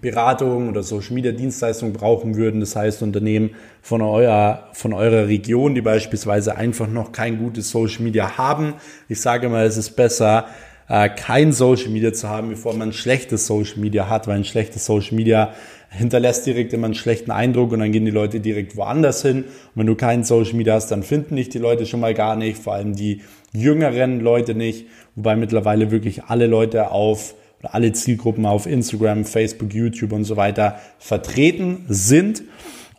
Beratung 0.01 0.69
oder 0.69 0.83
Social 0.83 1.15
Media 1.15 1.33
Dienstleistung 1.33 1.93
brauchen 1.93 2.37
würden. 2.37 2.61
Das 2.61 2.77
heißt, 2.77 3.03
Unternehmen 3.03 3.51
von 3.83 4.03
eurer, 4.03 4.69
von 4.73 4.93
eurer 4.93 5.27
Region, 5.27 5.75
die 5.75 5.81
beispielsweise 5.81 6.57
einfach 6.57 6.87
noch 6.87 7.13
kein 7.13 7.39
gutes 7.39 7.71
Social 7.71 8.03
Media 8.03 8.37
haben. 8.37 8.75
Ich 9.09 9.21
sage 9.21 9.49
mal, 9.49 9.65
es 9.65 9.77
ist 9.77 9.91
besser, 9.91 10.47
äh, 10.89 11.09
kein 11.09 11.53
Social 11.53 11.89
Media 11.89 12.13
zu 12.13 12.29
haben, 12.29 12.51
bevor 12.51 12.75
man 12.75 12.93
schlechtes 12.93 13.47
Social 13.47 13.79
Media 13.79 14.09
hat, 14.09 14.27
weil 14.27 14.37
ein 14.37 14.45
schlechtes 14.45 14.87
Social 14.87 15.17
Media 15.17 15.53
hinterlässt 15.91 16.47
direkt 16.47 16.73
immer 16.73 16.87
einen 16.87 16.95
schlechten 16.95 17.31
Eindruck 17.31 17.73
und 17.73 17.81
dann 17.81 17.93
gehen 17.93 18.05
die 18.05 18.11
Leute 18.11 18.41
direkt 18.41 18.77
woanders 18.77 19.23
hin. 19.23 19.45
Und 19.45 19.47
wenn 19.75 19.87
du 19.87 19.95
kein 19.95 20.25
Social 20.25 20.55
Media 20.55 20.75
hast, 20.75 20.91
dann 20.91 21.03
finden 21.03 21.37
dich 21.37 21.49
die 21.49 21.59
Leute 21.59 21.87
schon 21.87 22.01
mal 22.01 22.15
gar 22.15 22.37
nicht, 22.37 22.63
vor 22.63 22.75
allem 22.75 22.95
die 22.95 23.23
jüngeren 23.53 24.21
Leute 24.21 24.55
nicht, 24.55 24.87
wobei 25.15 25.37
mittlerweile 25.37 25.91
wirklich 25.91 26.25
alle 26.25 26.47
Leute 26.47 26.91
auf 26.91 27.35
oder 27.61 27.75
alle 27.75 27.93
Zielgruppen 27.93 28.45
auf 28.45 28.67
Instagram, 28.67 29.25
Facebook, 29.25 29.73
YouTube 29.73 30.13
und 30.13 30.25
so 30.25 30.37
weiter 30.37 30.79
vertreten 30.99 31.87
sind. 31.89 32.43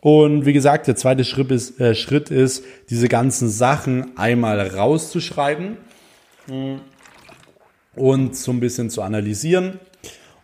Und 0.00 0.46
wie 0.46 0.52
gesagt, 0.52 0.86
der 0.86 0.96
zweite 0.96 1.24
Schritt 1.24 1.50
ist, 1.50 1.80
äh, 1.80 1.94
Schritt 1.94 2.30
ist 2.30 2.64
diese 2.90 3.08
ganzen 3.08 3.48
Sachen 3.48 4.16
einmal 4.16 4.60
rauszuschreiben 4.60 5.76
und 7.98 8.36
so 8.36 8.52
ein 8.52 8.60
bisschen 8.60 8.90
zu 8.90 9.02
analysieren. 9.02 9.80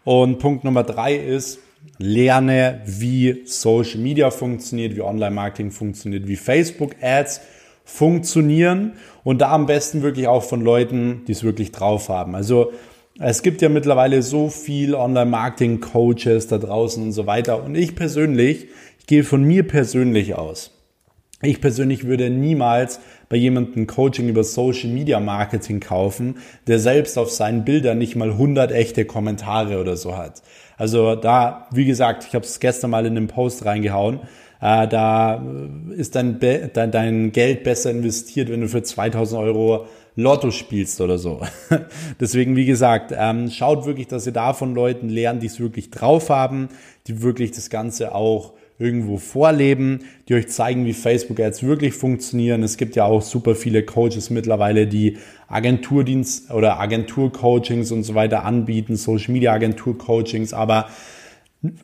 Und 0.04 0.38
Punkt 0.38 0.64
Nummer 0.64 0.82
drei 0.82 1.14
ist, 1.14 1.60
lerne, 1.98 2.80
wie 2.86 3.42
Social 3.44 4.00
Media 4.00 4.30
funktioniert, 4.30 4.96
wie 4.96 5.02
Online-Marketing 5.02 5.70
funktioniert, 5.70 6.26
wie 6.26 6.36
Facebook-Ads 6.36 7.40
funktionieren 7.84 8.94
und 9.22 9.40
da 9.40 9.52
am 9.52 9.66
besten 9.66 10.02
wirklich 10.02 10.26
auch 10.26 10.42
von 10.42 10.62
Leuten, 10.62 11.22
die 11.26 11.32
es 11.32 11.44
wirklich 11.44 11.72
drauf 11.72 12.08
haben. 12.08 12.34
Also 12.34 12.72
es 13.20 13.42
gibt 13.42 13.62
ja 13.62 13.68
mittlerweile 13.68 14.22
so 14.22 14.48
viel 14.48 14.94
Online-Marketing-Coaches 14.94 16.48
da 16.48 16.58
draußen 16.58 17.02
und 17.02 17.12
so 17.12 17.26
weiter. 17.26 17.62
Und 17.62 17.76
ich 17.76 17.94
persönlich, 17.94 18.68
ich 18.98 19.06
gehe 19.06 19.22
von 19.22 19.44
mir 19.44 19.66
persönlich 19.66 20.34
aus. 20.34 20.73
Ich 21.44 21.60
persönlich 21.60 22.04
würde 22.04 22.30
niemals 22.30 23.00
bei 23.28 23.36
jemandem 23.36 23.86
Coaching 23.86 24.28
über 24.28 24.44
Social 24.44 24.88
Media 24.88 25.20
Marketing 25.20 25.78
kaufen, 25.78 26.38
der 26.66 26.78
selbst 26.78 27.18
auf 27.18 27.30
seinen 27.30 27.64
Bildern 27.64 27.98
nicht 27.98 28.16
mal 28.16 28.30
100 28.30 28.72
echte 28.72 29.04
Kommentare 29.04 29.78
oder 29.78 29.96
so 29.96 30.16
hat. 30.16 30.42
Also 30.78 31.14
da, 31.14 31.68
wie 31.70 31.84
gesagt, 31.84 32.24
ich 32.26 32.34
habe 32.34 32.44
es 32.44 32.60
gestern 32.60 32.90
mal 32.90 33.04
in 33.04 33.14
den 33.14 33.26
Post 33.26 33.64
reingehauen. 33.66 34.20
Äh, 34.60 34.88
da 34.88 35.44
ist 35.94 36.16
dein, 36.16 36.40
dein, 36.40 36.90
dein 36.90 37.32
Geld 37.32 37.64
besser 37.64 37.90
investiert, 37.90 38.50
wenn 38.50 38.62
du 38.62 38.68
für 38.68 38.82
2000 38.82 39.40
Euro 39.42 39.86
Lotto 40.16 40.50
spielst 40.50 41.00
oder 41.00 41.18
so. 41.18 41.42
Deswegen, 42.20 42.56
wie 42.56 42.64
gesagt, 42.64 43.12
ähm, 43.16 43.50
schaut 43.50 43.84
wirklich, 43.84 44.06
dass 44.06 44.26
ihr 44.26 44.32
da 44.32 44.54
von 44.54 44.74
Leuten 44.74 45.08
lernt, 45.08 45.42
die 45.42 45.48
es 45.48 45.60
wirklich 45.60 45.90
drauf 45.90 46.30
haben, 46.30 46.68
die 47.06 47.20
wirklich 47.20 47.50
das 47.50 47.68
Ganze 47.68 48.14
auch 48.14 48.54
irgendwo 48.78 49.18
vorleben, 49.18 50.00
die 50.28 50.34
euch 50.34 50.48
zeigen, 50.48 50.84
wie 50.84 50.92
Facebook 50.92 51.38
Ads 51.38 51.62
wirklich 51.62 51.94
funktionieren. 51.94 52.62
Es 52.62 52.76
gibt 52.76 52.96
ja 52.96 53.04
auch 53.04 53.22
super 53.22 53.54
viele 53.54 53.84
Coaches 53.84 54.30
mittlerweile, 54.30 54.86
die 54.86 55.18
Agenturdienst 55.46 56.50
oder 56.50 56.80
Agenturcoachings 56.80 57.92
und 57.92 58.02
so 58.02 58.14
weiter 58.14 58.44
anbieten, 58.44 58.96
Social 58.96 59.32
Media 59.32 59.52
Agentur 59.52 59.96
Coachings, 59.96 60.52
aber 60.52 60.88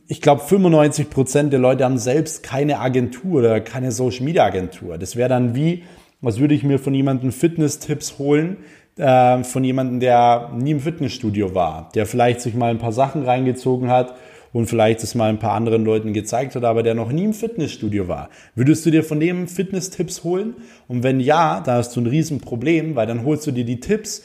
ich 0.09 0.21
glaube, 0.21 0.43
95 0.43 1.09
Prozent 1.09 1.53
der 1.53 1.61
Leute 1.61 1.85
haben 1.85 1.97
selbst 1.97 2.43
keine 2.43 2.81
Agentur 2.81 3.41
oder 3.41 3.61
keine 3.61 3.93
Social 3.93 4.25
Media 4.25 4.45
Agentur. 4.45 4.99
Das 4.99 5.17
wäre 5.17 5.29
dann 5.29 5.55
wie, 5.55 5.85
was 6.21 6.39
würde 6.39 6.55
ich 6.55 6.65
mir 6.65 6.79
von 6.79 6.93
jemandem 6.93 7.33
Fitness-Tipps 7.33 8.19
holen, 8.19 8.59
äh, 8.97 9.43
von 9.43 9.65
jemandem, 9.65 10.01
der 10.01 10.51
nie 10.55 10.73
im 10.73 10.81
Fitnessstudio 10.81 11.55
war, 11.55 11.89
der 11.95 12.05
vielleicht 12.05 12.43
sich 12.43 12.55
mal 12.55 12.71
ein 12.71 12.79
paar 12.79 12.93
Sachen 12.93 13.25
reingezogen 13.25 13.89
hat 13.89 14.15
und 14.53 14.67
vielleicht 14.67 15.03
es 15.03 15.15
mal 15.15 15.29
ein 15.29 15.39
paar 15.39 15.53
anderen 15.53 15.85
Leuten 15.85 16.13
gezeigt 16.13 16.55
hat, 16.55 16.65
aber 16.65 16.83
der 16.83 16.95
noch 16.95 17.13
nie 17.13 17.25
im 17.25 17.35
Fitnessstudio 17.35 18.09
war. 18.09 18.31
Würdest 18.55 18.85
du 18.85 18.91
dir 18.91 19.05
von 19.05 19.21
dem 19.21 19.47
Fitness-Tipps 19.47 20.25
holen? 20.25 20.55
Und 20.89 21.03
wenn 21.03 21.21
ja, 21.21 21.61
da 21.61 21.75
hast 21.75 21.95
du 21.95 22.01
ein 22.01 22.07
Riesenproblem, 22.07 22.97
weil 22.97 23.07
dann 23.07 23.25
holst 23.25 23.47
du 23.47 23.53
dir 23.53 23.65
die 23.65 23.81
Tipps, 23.81 24.23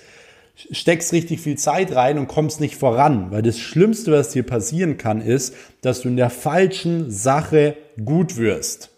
steckst 0.71 1.13
richtig 1.13 1.41
viel 1.41 1.57
Zeit 1.57 1.95
rein 1.95 2.17
und 2.17 2.27
kommst 2.27 2.59
nicht 2.61 2.75
voran. 2.75 3.27
Weil 3.29 3.41
das 3.41 3.59
Schlimmste, 3.59 4.11
was 4.11 4.29
dir 4.29 4.43
passieren 4.43 4.97
kann, 4.97 5.21
ist, 5.21 5.53
dass 5.81 6.01
du 6.01 6.09
in 6.09 6.17
der 6.17 6.29
falschen 6.29 7.11
Sache 7.11 7.75
gut 8.03 8.37
wirst. 8.37 8.91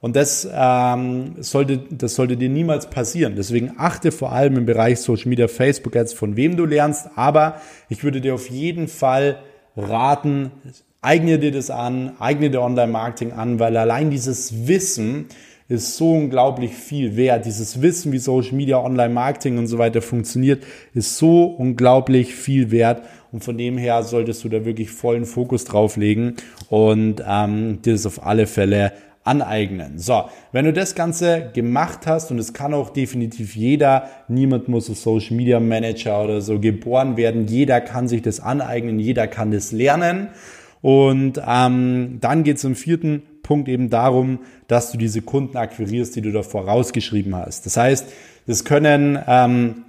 Und 0.00 0.14
das, 0.14 0.48
ähm, 0.52 1.34
sollte, 1.40 1.78
das 1.90 2.14
sollte 2.14 2.36
dir 2.36 2.48
niemals 2.48 2.88
passieren. 2.90 3.34
Deswegen 3.36 3.72
achte 3.78 4.12
vor 4.12 4.32
allem 4.32 4.56
im 4.56 4.66
Bereich 4.66 5.00
Social 5.00 5.28
Media, 5.28 5.48
Facebook 5.48 5.96
Ads, 5.96 6.12
von 6.12 6.36
wem 6.36 6.56
du 6.56 6.64
lernst. 6.64 7.08
Aber 7.16 7.60
ich 7.88 8.04
würde 8.04 8.20
dir 8.20 8.34
auf 8.34 8.48
jeden 8.48 8.88
Fall 8.88 9.38
raten, 9.76 10.50
eigne 11.02 11.38
dir 11.38 11.52
das 11.52 11.70
an, 11.70 12.12
eigne 12.18 12.50
dir 12.50 12.62
Online-Marketing 12.62 13.32
an, 13.32 13.58
weil 13.58 13.76
allein 13.76 14.10
dieses 14.10 14.66
Wissen 14.66 15.26
ist 15.68 15.96
so 15.96 16.12
unglaublich 16.12 16.74
viel 16.74 17.16
wert. 17.16 17.44
Dieses 17.44 17.82
Wissen, 17.82 18.12
wie 18.12 18.18
Social 18.18 18.54
Media, 18.54 18.78
Online-Marketing 18.78 19.58
und 19.58 19.66
so 19.66 19.78
weiter 19.78 20.00
funktioniert, 20.00 20.64
ist 20.94 21.18
so 21.18 21.44
unglaublich 21.44 22.34
viel 22.34 22.70
wert. 22.70 23.02
Und 23.32 23.42
von 23.42 23.58
dem 23.58 23.76
her 23.76 24.02
solltest 24.04 24.44
du 24.44 24.48
da 24.48 24.64
wirklich 24.64 24.90
vollen 24.90 25.24
Fokus 25.24 25.64
drauf 25.64 25.96
legen 25.96 26.36
und 26.70 27.22
ähm, 27.26 27.82
dir 27.82 27.92
das 27.92 28.06
auf 28.06 28.24
alle 28.24 28.46
Fälle 28.46 28.92
aneignen. 29.26 29.98
So, 29.98 30.24
wenn 30.52 30.64
du 30.64 30.72
das 30.72 30.94
Ganze 30.94 31.50
gemacht 31.52 32.06
hast, 32.06 32.30
und 32.30 32.38
es 32.38 32.52
kann 32.52 32.74
auch 32.74 32.90
definitiv 32.90 33.56
jeder, 33.56 34.08
niemand 34.28 34.68
muss 34.68 34.88
ein 34.88 34.94
Social 34.94 35.36
Media 35.36 35.60
Manager 35.60 36.22
oder 36.24 36.40
so 36.40 36.60
geboren 36.60 37.16
werden, 37.16 37.46
jeder 37.46 37.80
kann 37.80 38.08
sich 38.08 38.22
das 38.22 38.40
aneignen, 38.40 38.98
jeder 38.98 39.26
kann 39.26 39.50
das 39.50 39.72
lernen. 39.72 40.28
Und 40.82 41.40
ähm, 41.46 42.18
dann 42.20 42.44
geht 42.44 42.58
es 42.58 42.64
im 42.64 42.76
vierten 42.76 43.22
Punkt 43.42 43.68
eben 43.68 43.90
darum, 43.90 44.40
dass 44.68 44.92
du 44.92 44.98
diese 44.98 45.22
Kunden 45.22 45.56
akquirierst, 45.56 46.14
die 46.16 46.20
du 46.20 46.32
da 46.32 46.42
vorausgeschrieben 46.42 47.34
hast. 47.34 47.66
Das 47.66 47.76
heißt, 47.76 48.06
das 48.46 48.64
können, 48.64 49.18
ähm, 49.26 49.85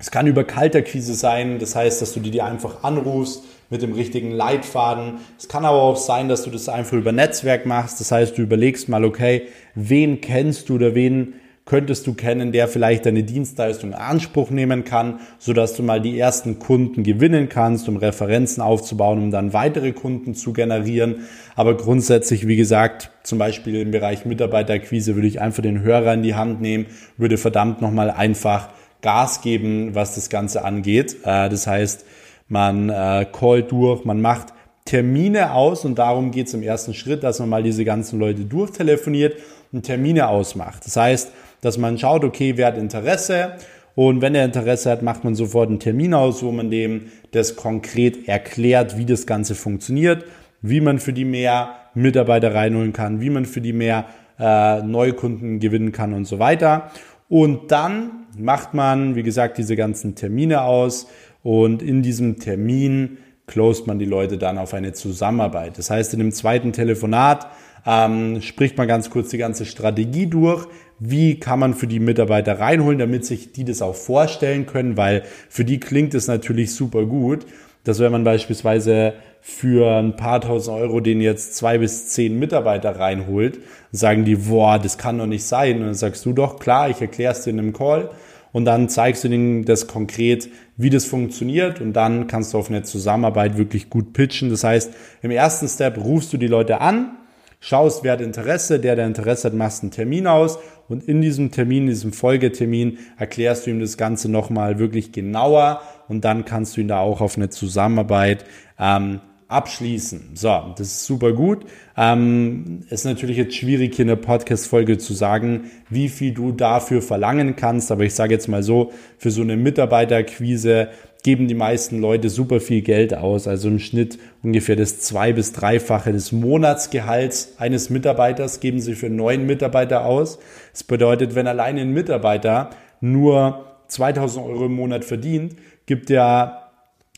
es 0.00 0.10
kann 0.10 0.26
über 0.26 0.44
Kalterquise 0.44 1.14
sein, 1.14 1.58
das 1.58 1.76
heißt, 1.76 2.00
dass 2.00 2.12
du 2.12 2.20
die 2.20 2.40
einfach 2.40 2.82
anrufst, 2.82 3.44
mit 3.68 3.82
dem 3.82 3.92
richtigen 3.92 4.32
Leitfaden. 4.32 5.18
Es 5.38 5.46
kann 5.46 5.64
aber 5.64 5.80
auch 5.80 5.96
sein, 5.96 6.28
dass 6.28 6.42
du 6.42 6.50
das 6.50 6.68
einfach 6.68 6.96
über 6.96 7.12
Netzwerk 7.12 7.66
machst. 7.66 8.00
Das 8.00 8.10
heißt, 8.10 8.36
du 8.36 8.42
überlegst 8.42 8.88
mal, 8.88 9.04
okay, 9.04 9.42
wen 9.76 10.20
kennst 10.20 10.68
du 10.68 10.74
oder 10.74 10.94
wen 10.94 11.34
könntest 11.66 12.04
du 12.08 12.14
kennen, 12.14 12.50
der 12.50 12.66
vielleicht 12.66 13.06
deine 13.06 13.22
Dienstleistung 13.22 13.90
in 13.90 13.94
Anspruch 13.94 14.50
nehmen 14.50 14.82
kann, 14.82 15.20
so 15.38 15.52
dass 15.52 15.74
du 15.74 15.84
mal 15.84 16.00
die 16.00 16.18
ersten 16.18 16.58
Kunden 16.58 17.04
gewinnen 17.04 17.48
kannst, 17.48 17.88
um 17.88 17.96
Referenzen 17.96 18.60
aufzubauen, 18.60 19.22
um 19.22 19.30
dann 19.30 19.52
weitere 19.52 19.92
Kunden 19.92 20.34
zu 20.34 20.52
generieren. 20.52 21.26
Aber 21.54 21.76
grundsätzlich, 21.76 22.48
wie 22.48 22.56
gesagt, 22.56 23.12
zum 23.22 23.38
Beispiel 23.38 23.76
im 23.76 23.92
Bereich 23.92 24.24
Mitarbeiterquise 24.24 25.14
würde 25.14 25.28
ich 25.28 25.40
einfach 25.40 25.62
den 25.62 25.82
Hörer 25.82 26.14
in 26.14 26.24
die 26.24 26.34
Hand 26.34 26.60
nehmen, 26.60 26.86
würde 27.16 27.38
verdammt 27.38 27.80
nochmal 27.80 28.10
einfach 28.10 28.70
Gas 29.02 29.42
geben, 29.42 29.94
was 29.94 30.14
das 30.14 30.30
Ganze 30.30 30.64
angeht. 30.64 31.16
Äh, 31.24 31.48
das 31.48 31.66
heißt, 31.66 32.04
man 32.48 32.88
äh, 32.88 33.26
callt 33.30 33.70
durch, 33.70 34.04
man 34.04 34.20
macht 34.20 34.48
Termine 34.84 35.52
aus 35.52 35.84
und 35.84 35.98
darum 35.98 36.30
geht 36.30 36.48
es 36.48 36.54
im 36.54 36.62
ersten 36.62 36.94
Schritt, 36.94 37.22
dass 37.22 37.38
man 37.38 37.48
mal 37.48 37.62
diese 37.62 37.84
ganzen 37.84 38.18
Leute 38.18 38.44
durchtelefoniert 38.44 39.36
und 39.72 39.82
Termine 39.82 40.28
ausmacht. 40.28 40.84
Das 40.84 40.96
heißt, 40.96 41.30
dass 41.60 41.78
man 41.78 41.98
schaut, 41.98 42.24
okay, 42.24 42.56
wer 42.56 42.68
hat 42.68 42.78
Interesse 42.78 43.52
und 43.94 44.20
wenn 44.20 44.34
er 44.34 44.44
Interesse 44.44 44.90
hat, 44.90 45.02
macht 45.02 45.24
man 45.24 45.34
sofort 45.34 45.68
einen 45.68 45.78
Termin 45.78 46.14
aus, 46.14 46.42
wo 46.42 46.50
man 46.50 46.70
dem 46.70 47.06
das 47.32 47.56
konkret 47.56 48.26
erklärt, 48.28 48.96
wie 48.96 49.04
das 49.04 49.26
Ganze 49.26 49.54
funktioniert, 49.54 50.24
wie 50.62 50.80
man 50.80 50.98
für 50.98 51.12
die 51.12 51.24
mehr 51.24 51.76
Mitarbeiter 51.94 52.54
reinholen 52.54 52.92
kann, 52.92 53.20
wie 53.20 53.30
man 53.30 53.44
für 53.44 53.60
die 53.60 53.72
mehr 53.72 54.06
äh, 54.38 54.82
Neukunden 54.82 55.60
gewinnen 55.60 55.92
kann 55.92 56.14
und 56.14 56.24
so 56.24 56.38
weiter. 56.38 56.90
Und 57.30 57.70
dann 57.70 58.26
macht 58.36 58.74
man, 58.74 59.14
wie 59.14 59.22
gesagt, 59.22 59.56
diese 59.56 59.76
ganzen 59.76 60.16
Termine 60.16 60.62
aus 60.62 61.06
und 61.44 61.80
in 61.80 62.02
diesem 62.02 62.40
Termin 62.40 63.18
closed 63.46 63.86
man 63.86 64.00
die 64.00 64.04
Leute 64.04 64.36
dann 64.36 64.58
auf 64.58 64.74
eine 64.74 64.92
Zusammenarbeit. 64.92 65.78
Das 65.78 65.90
heißt, 65.90 66.12
in 66.12 66.18
dem 66.18 66.32
zweiten 66.32 66.72
Telefonat 66.72 67.46
ähm, 67.86 68.42
spricht 68.42 68.76
man 68.76 68.88
ganz 68.88 69.10
kurz 69.10 69.30
die 69.30 69.38
ganze 69.38 69.64
Strategie 69.64 70.26
durch. 70.26 70.66
Wie 70.98 71.38
kann 71.38 71.60
man 71.60 71.74
für 71.74 71.86
die 71.86 72.00
Mitarbeiter 72.00 72.58
reinholen, 72.58 72.98
damit 72.98 73.24
sich 73.24 73.52
die 73.52 73.64
das 73.64 73.80
auch 73.80 73.94
vorstellen 73.94 74.66
können, 74.66 74.96
weil 74.96 75.22
für 75.48 75.64
die 75.64 75.78
klingt 75.78 76.14
es 76.14 76.26
natürlich 76.26 76.74
super 76.74 77.06
gut, 77.06 77.46
dass 77.84 78.00
wenn 78.00 78.10
man 78.10 78.24
beispielsweise 78.24 79.14
für 79.40 79.98
ein 79.98 80.16
paar 80.16 80.40
tausend 80.40 80.76
Euro 80.76 81.00
den 81.00 81.20
jetzt 81.20 81.56
zwei 81.56 81.78
bis 81.78 82.08
zehn 82.08 82.38
Mitarbeiter 82.38 82.98
reinholt, 82.98 83.58
sagen 83.90 84.24
die, 84.24 84.36
boah, 84.36 84.78
das 84.78 84.98
kann 84.98 85.18
doch 85.18 85.26
nicht 85.26 85.44
sein. 85.44 85.78
Und 85.78 85.86
dann 85.86 85.94
sagst 85.94 86.24
du 86.26 86.32
doch, 86.32 86.58
klar, 86.58 86.90
ich 86.90 87.00
erkläre 87.00 87.32
es 87.32 87.42
dir 87.42 87.50
in 87.50 87.58
einem 87.58 87.72
Call. 87.72 88.10
Und 88.52 88.64
dann 88.64 88.88
zeigst 88.88 89.24
du 89.24 89.28
denen 89.28 89.64
das 89.64 89.86
konkret, 89.86 90.48
wie 90.76 90.90
das 90.90 91.04
funktioniert. 91.04 91.80
Und 91.80 91.92
dann 91.92 92.26
kannst 92.26 92.52
du 92.52 92.58
auf 92.58 92.68
eine 92.68 92.82
Zusammenarbeit 92.82 93.56
wirklich 93.56 93.90
gut 93.90 94.12
pitchen. 94.12 94.50
Das 94.50 94.64
heißt, 94.64 94.92
im 95.22 95.30
ersten 95.30 95.68
Step 95.68 95.98
rufst 95.98 96.32
du 96.32 96.36
die 96.36 96.48
Leute 96.48 96.80
an, 96.80 97.16
schaust, 97.60 98.02
wer 98.02 98.12
hat 98.12 98.20
Interesse, 98.20 98.80
der, 98.80 98.96
der 98.96 99.06
Interesse 99.06 99.48
hat, 99.48 99.54
machst 99.54 99.82
einen 99.82 99.92
Termin 99.92 100.26
aus. 100.26 100.58
Und 100.88 101.04
in 101.04 101.20
diesem 101.20 101.52
Termin, 101.52 101.84
in 101.84 101.90
diesem 101.90 102.12
Folgetermin 102.12 102.98
erklärst 103.16 103.66
du 103.66 103.70
ihm 103.70 103.80
das 103.80 103.96
Ganze 103.96 104.28
nochmal 104.28 104.80
wirklich 104.80 105.12
genauer. 105.12 105.80
Und 106.08 106.24
dann 106.24 106.44
kannst 106.44 106.76
du 106.76 106.80
ihn 106.80 106.88
da 106.88 106.98
auch 106.98 107.20
auf 107.20 107.36
eine 107.36 107.50
Zusammenarbeit 107.50 108.44
ähm, 108.78 109.20
abschließen. 109.50 110.30
So, 110.34 110.74
das 110.76 110.86
ist 110.86 111.04
super 111.04 111.32
gut. 111.32 111.64
Ähm, 111.96 112.80
ist 112.88 113.04
natürlich 113.04 113.36
jetzt 113.36 113.54
schwierig, 113.54 113.94
hier 113.94 114.04
in 114.04 114.08
der 114.08 114.16
Podcast-Folge 114.16 114.98
zu 114.98 115.14
sagen, 115.14 115.70
wie 115.88 116.08
viel 116.08 116.32
du 116.32 116.52
dafür 116.52 117.02
verlangen 117.02 117.56
kannst. 117.56 117.90
Aber 117.90 118.04
ich 118.04 118.14
sage 118.14 118.34
jetzt 118.34 118.48
mal 118.48 118.62
so, 118.62 118.92
für 119.18 119.30
so 119.30 119.42
eine 119.42 119.56
Mitarbeiterquise, 119.56 120.88
geben 121.22 121.48
die 121.48 121.54
meisten 121.54 122.00
Leute 122.00 122.30
super 122.30 122.60
viel 122.60 122.82
Geld 122.82 123.14
aus, 123.14 123.46
also 123.46 123.68
im 123.68 123.78
Schnitt 123.78 124.18
ungefähr 124.42 124.76
das 124.76 125.00
zwei- 125.00 125.32
bis 125.32 125.52
dreifache 125.52 126.12
des 126.12 126.32
Monatsgehalts 126.32 127.54
eines 127.58 127.90
Mitarbeiters 127.90 128.60
geben 128.60 128.80
sie 128.80 128.94
für 128.94 129.10
neun 129.10 129.46
Mitarbeiter 129.46 130.04
aus. 130.04 130.38
Das 130.72 130.84
bedeutet, 130.84 131.34
wenn 131.34 131.46
alleine 131.46 131.82
ein 131.82 131.92
Mitarbeiter 131.92 132.70
nur 133.00 133.66
2000 133.88 134.46
Euro 134.46 134.66
im 134.66 134.74
Monat 134.74 135.04
verdient, 135.04 135.56
gibt 135.86 136.10
er 136.10 136.59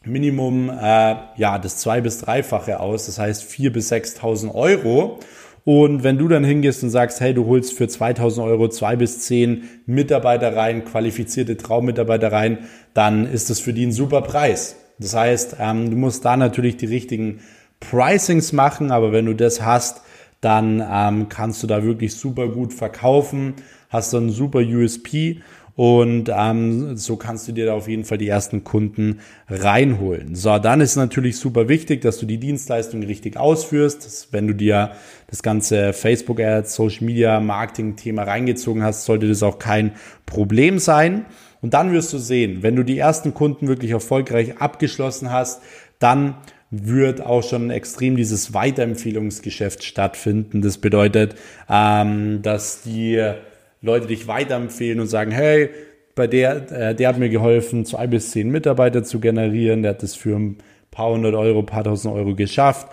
Minimum 0.04 0.68
äh, 0.70 1.14
ja 1.36 1.58
das 1.58 1.78
zwei- 1.78 2.00
bis 2.00 2.18
dreifache 2.18 2.80
aus, 2.80 3.06
das 3.06 3.18
heißt 3.18 3.44
vier 3.44 3.72
bis 3.72 3.90
6.000 3.90 4.54
Euro. 4.54 5.18
Und 5.64 6.02
wenn 6.02 6.18
du 6.18 6.26
dann 6.26 6.42
hingehst 6.42 6.82
und 6.82 6.90
sagst, 6.90 7.20
hey, 7.20 7.34
du 7.34 7.46
holst 7.46 7.74
für 7.74 7.86
2000 7.86 8.44
Euro 8.44 8.68
zwei 8.68 8.96
bis 8.96 9.20
zehn 9.20 9.68
Mitarbeiter 9.86 10.56
rein, 10.56 10.84
qualifizierte 10.84 11.56
Traummitarbeiter 11.56 12.32
rein, 12.32 12.58
dann 12.94 13.26
ist 13.30 13.48
das 13.48 13.60
für 13.60 13.72
die 13.72 13.86
ein 13.86 13.92
super 13.92 14.22
Preis. 14.22 14.74
Das 14.98 15.14
heißt, 15.14 15.56
ähm, 15.60 15.90
du 15.90 15.96
musst 15.96 16.24
da 16.24 16.36
natürlich 16.36 16.78
die 16.78 16.86
richtigen 16.86 17.40
Pricings 17.78 18.52
machen, 18.52 18.90
aber 18.90 19.12
wenn 19.12 19.26
du 19.26 19.34
das 19.34 19.62
hast, 19.62 20.02
dann 20.40 20.82
ähm, 20.84 21.28
kannst 21.28 21.62
du 21.62 21.68
da 21.68 21.84
wirklich 21.84 22.14
super 22.14 22.48
gut 22.48 22.72
verkaufen, 22.72 23.54
hast 23.88 24.12
dann 24.12 24.30
super 24.30 24.58
USP 24.58 25.42
und 25.74 26.30
ähm, 26.34 26.96
so 26.96 27.16
kannst 27.16 27.48
du 27.48 27.52
dir 27.52 27.66
da 27.66 27.72
auf 27.72 27.88
jeden 27.88 28.04
Fall 28.04 28.18
die 28.18 28.28
ersten 28.28 28.62
Kunden 28.62 29.20
reinholen. 29.48 30.34
So, 30.34 30.58
dann 30.58 30.82
ist 30.82 30.96
natürlich 30.96 31.38
super 31.38 31.68
wichtig, 31.68 32.02
dass 32.02 32.18
du 32.18 32.26
die 32.26 32.38
Dienstleistung 32.38 33.02
richtig 33.02 33.38
ausführst. 33.38 34.04
Dass, 34.04 34.28
wenn 34.32 34.46
du 34.46 34.54
dir 34.54 34.92
das 35.28 35.42
ganze 35.42 35.94
Facebook 35.94 36.40
Ads, 36.40 36.74
Social 36.74 37.06
Media 37.06 37.40
Marketing 37.40 37.96
Thema 37.96 38.24
reingezogen 38.24 38.82
hast, 38.82 39.06
sollte 39.06 39.28
das 39.28 39.42
auch 39.42 39.58
kein 39.58 39.92
Problem 40.26 40.78
sein. 40.78 41.24
Und 41.62 41.72
dann 41.72 41.92
wirst 41.92 42.12
du 42.12 42.18
sehen, 42.18 42.62
wenn 42.62 42.76
du 42.76 42.82
die 42.82 42.98
ersten 42.98 43.32
Kunden 43.32 43.66
wirklich 43.66 43.92
erfolgreich 43.92 44.58
abgeschlossen 44.58 45.30
hast, 45.30 45.62
dann 45.98 46.34
wird 46.70 47.20
auch 47.20 47.42
schon 47.42 47.70
extrem 47.70 48.16
dieses 48.16 48.52
Weiterempfehlungsgeschäft 48.52 49.84
stattfinden. 49.84 50.60
Das 50.60 50.78
bedeutet, 50.78 51.36
ähm, 51.68 52.42
dass 52.42 52.82
die 52.82 53.34
Leute 53.82 54.06
dich 54.06 54.26
weiterempfehlen 54.28 55.00
und 55.00 55.08
sagen, 55.08 55.32
hey, 55.32 55.70
bei 56.14 56.26
der, 56.26 56.70
äh, 56.72 56.94
der 56.94 57.08
hat 57.08 57.18
mir 57.18 57.28
geholfen, 57.28 57.84
zwei 57.84 58.06
bis 58.06 58.30
zehn 58.30 58.50
Mitarbeiter 58.50 59.02
zu 59.02 59.20
generieren, 59.20 59.82
der 59.82 59.92
hat 59.92 60.02
das 60.02 60.14
für 60.14 60.36
ein 60.36 60.58
paar 60.90 61.10
hundert 61.10 61.34
Euro, 61.34 61.62
paar 61.62 61.84
tausend 61.84 62.14
Euro 62.14 62.34
geschafft. 62.34 62.88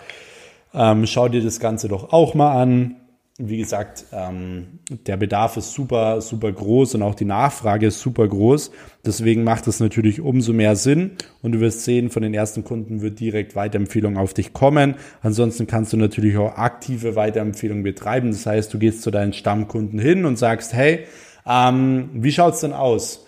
Ähm, 0.74 1.06
schau 1.06 1.28
dir 1.28 1.42
das 1.42 1.60
Ganze 1.60 1.88
doch 1.88 2.12
auch 2.12 2.34
mal 2.34 2.60
an 2.60 2.96
wie 3.48 3.58
gesagt, 3.58 4.04
ähm, 4.12 4.80
der 5.06 5.16
Bedarf 5.16 5.56
ist 5.56 5.72
super, 5.72 6.20
super 6.20 6.52
groß 6.52 6.94
und 6.94 7.02
auch 7.02 7.14
die 7.14 7.24
Nachfrage 7.24 7.86
ist 7.86 8.00
super 8.00 8.28
groß. 8.28 8.70
Deswegen 9.04 9.44
macht 9.44 9.66
es 9.66 9.80
natürlich 9.80 10.20
umso 10.20 10.52
mehr 10.52 10.76
Sinn 10.76 11.12
und 11.42 11.52
du 11.52 11.60
wirst 11.60 11.84
sehen, 11.84 12.10
von 12.10 12.22
den 12.22 12.34
ersten 12.34 12.64
Kunden 12.64 13.00
wird 13.00 13.18
direkt 13.18 13.56
Weiterempfehlung 13.56 14.16
auf 14.16 14.34
dich 14.34 14.52
kommen. 14.52 14.96
Ansonsten 15.22 15.66
kannst 15.66 15.92
du 15.92 15.96
natürlich 15.96 16.36
auch 16.36 16.56
aktive 16.56 17.16
Weiterempfehlung 17.16 17.82
betreiben. 17.82 18.30
Das 18.30 18.44
heißt, 18.44 18.72
du 18.74 18.78
gehst 18.78 19.02
zu 19.02 19.10
deinen 19.10 19.32
Stammkunden 19.32 19.98
hin 19.98 20.26
und 20.26 20.36
sagst, 20.36 20.74
hey, 20.74 21.06
ähm, 21.46 22.10
wie 22.12 22.32
schaut's 22.32 22.60
denn 22.60 22.72
aus? 22.72 23.26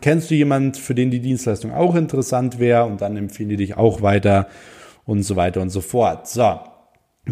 Kennst 0.00 0.30
du 0.30 0.36
jemand, 0.36 0.76
für 0.76 0.94
den 0.94 1.10
die 1.10 1.20
Dienstleistung 1.20 1.72
auch 1.72 1.96
interessant 1.96 2.58
wäre? 2.58 2.86
Und 2.86 3.00
dann 3.00 3.16
empfehlen 3.16 3.48
die 3.48 3.56
dich 3.56 3.76
auch 3.76 4.02
weiter 4.02 4.46
und 5.04 5.22
so 5.22 5.36
weiter 5.36 5.60
und 5.60 5.70
so 5.70 5.80
fort. 5.80 6.28
So, 6.28 6.60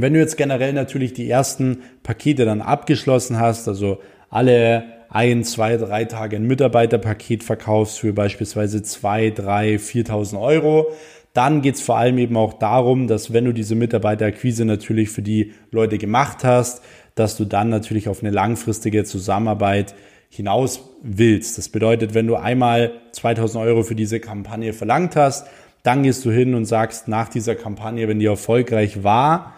wenn 0.02 0.12
du 0.12 0.18
jetzt 0.18 0.36
generell 0.36 0.72
natürlich 0.72 1.12
die 1.12 1.28
ersten 1.28 1.78
Pakete 2.02 2.44
dann 2.44 2.60
abgeschlossen 2.60 3.38
hast, 3.38 3.68
also 3.68 4.00
alle 4.30 4.84
ein, 5.08 5.44
zwei, 5.44 5.76
drei 5.76 6.04
Tage 6.04 6.36
ein 6.36 6.46
Mitarbeiterpaket 6.46 7.42
verkaufst 7.42 8.00
für 8.00 8.12
beispielsweise 8.12 8.82
zwei, 8.82 9.30
drei, 9.30 9.76
4.000 9.76 10.40
Euro, 10.40 10.88
dann 11.32 11.62
geht's 11.62 11.82
vor 11.82 11.98
allem 11.98 12.18
eben 12.18 12.36
auch 12.36 12.54
darum, 12.54 13.08
dass 13.08 13.32
wenn 13.32 13.44
du 13.44 13.52
diese 13.52 13.74
Mitarbeiterakquise 13.74 14.64
natürlich 14.64 15.10
für 15.10 15.22
die 15.22 15.52
Leute 15.70 15.98
gemacht 15.98 16.44
hast, 16.44 16.82
dass 17.14 17.36
du 17.36 17.44
dann 17.44 17.68
natürlich 17.68 18.08
auf 18.08 18.22
eine 18.22 18.30
langfristige 18.30 19.04
Zusammenarbeit 19.04 19.94
hinaus 20.28 20.80
willst. 21.02 21.58
Das 21.58 21.68
bedeutet, 21.68 22.14
wenn 22.14 22.26
du 22.26 22.36
einmal 22.36 22.92
2000 23.12 23.64
Euro 23.64 23.82
für 23.82 23.94
diese 23.94 24.20
Kampagne 24.20 24.72
verlangt 24.72 25.16
hast, 25.16 25.46
dann 25.82 26.02
gehst 26.02 26.24
du 26.24 26.30
hin 26.30 26.54
und 26.54 26.64
sagst 26.64 27.06
nach 27.06 27.28
dieser 27.28 27.54
Kampagne, 27.54 28.08
wenn 28.08 28.18
die 28.18 28.26
erfolgreich 28.26 29.04
war, 29.04 29.54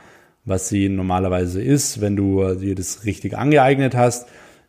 was 0.49 0.69
sie 0.69 0.89
normalerweise 0.89 1.63
ist, 1.63 2.01
wenn 2.01 2.17
du 2.17 2.55
dir 2.55 2.75
das 2.75 3.05
richtig 3.05 3.37
angeeignet 3.37 3.95
hast, 3.95 4.29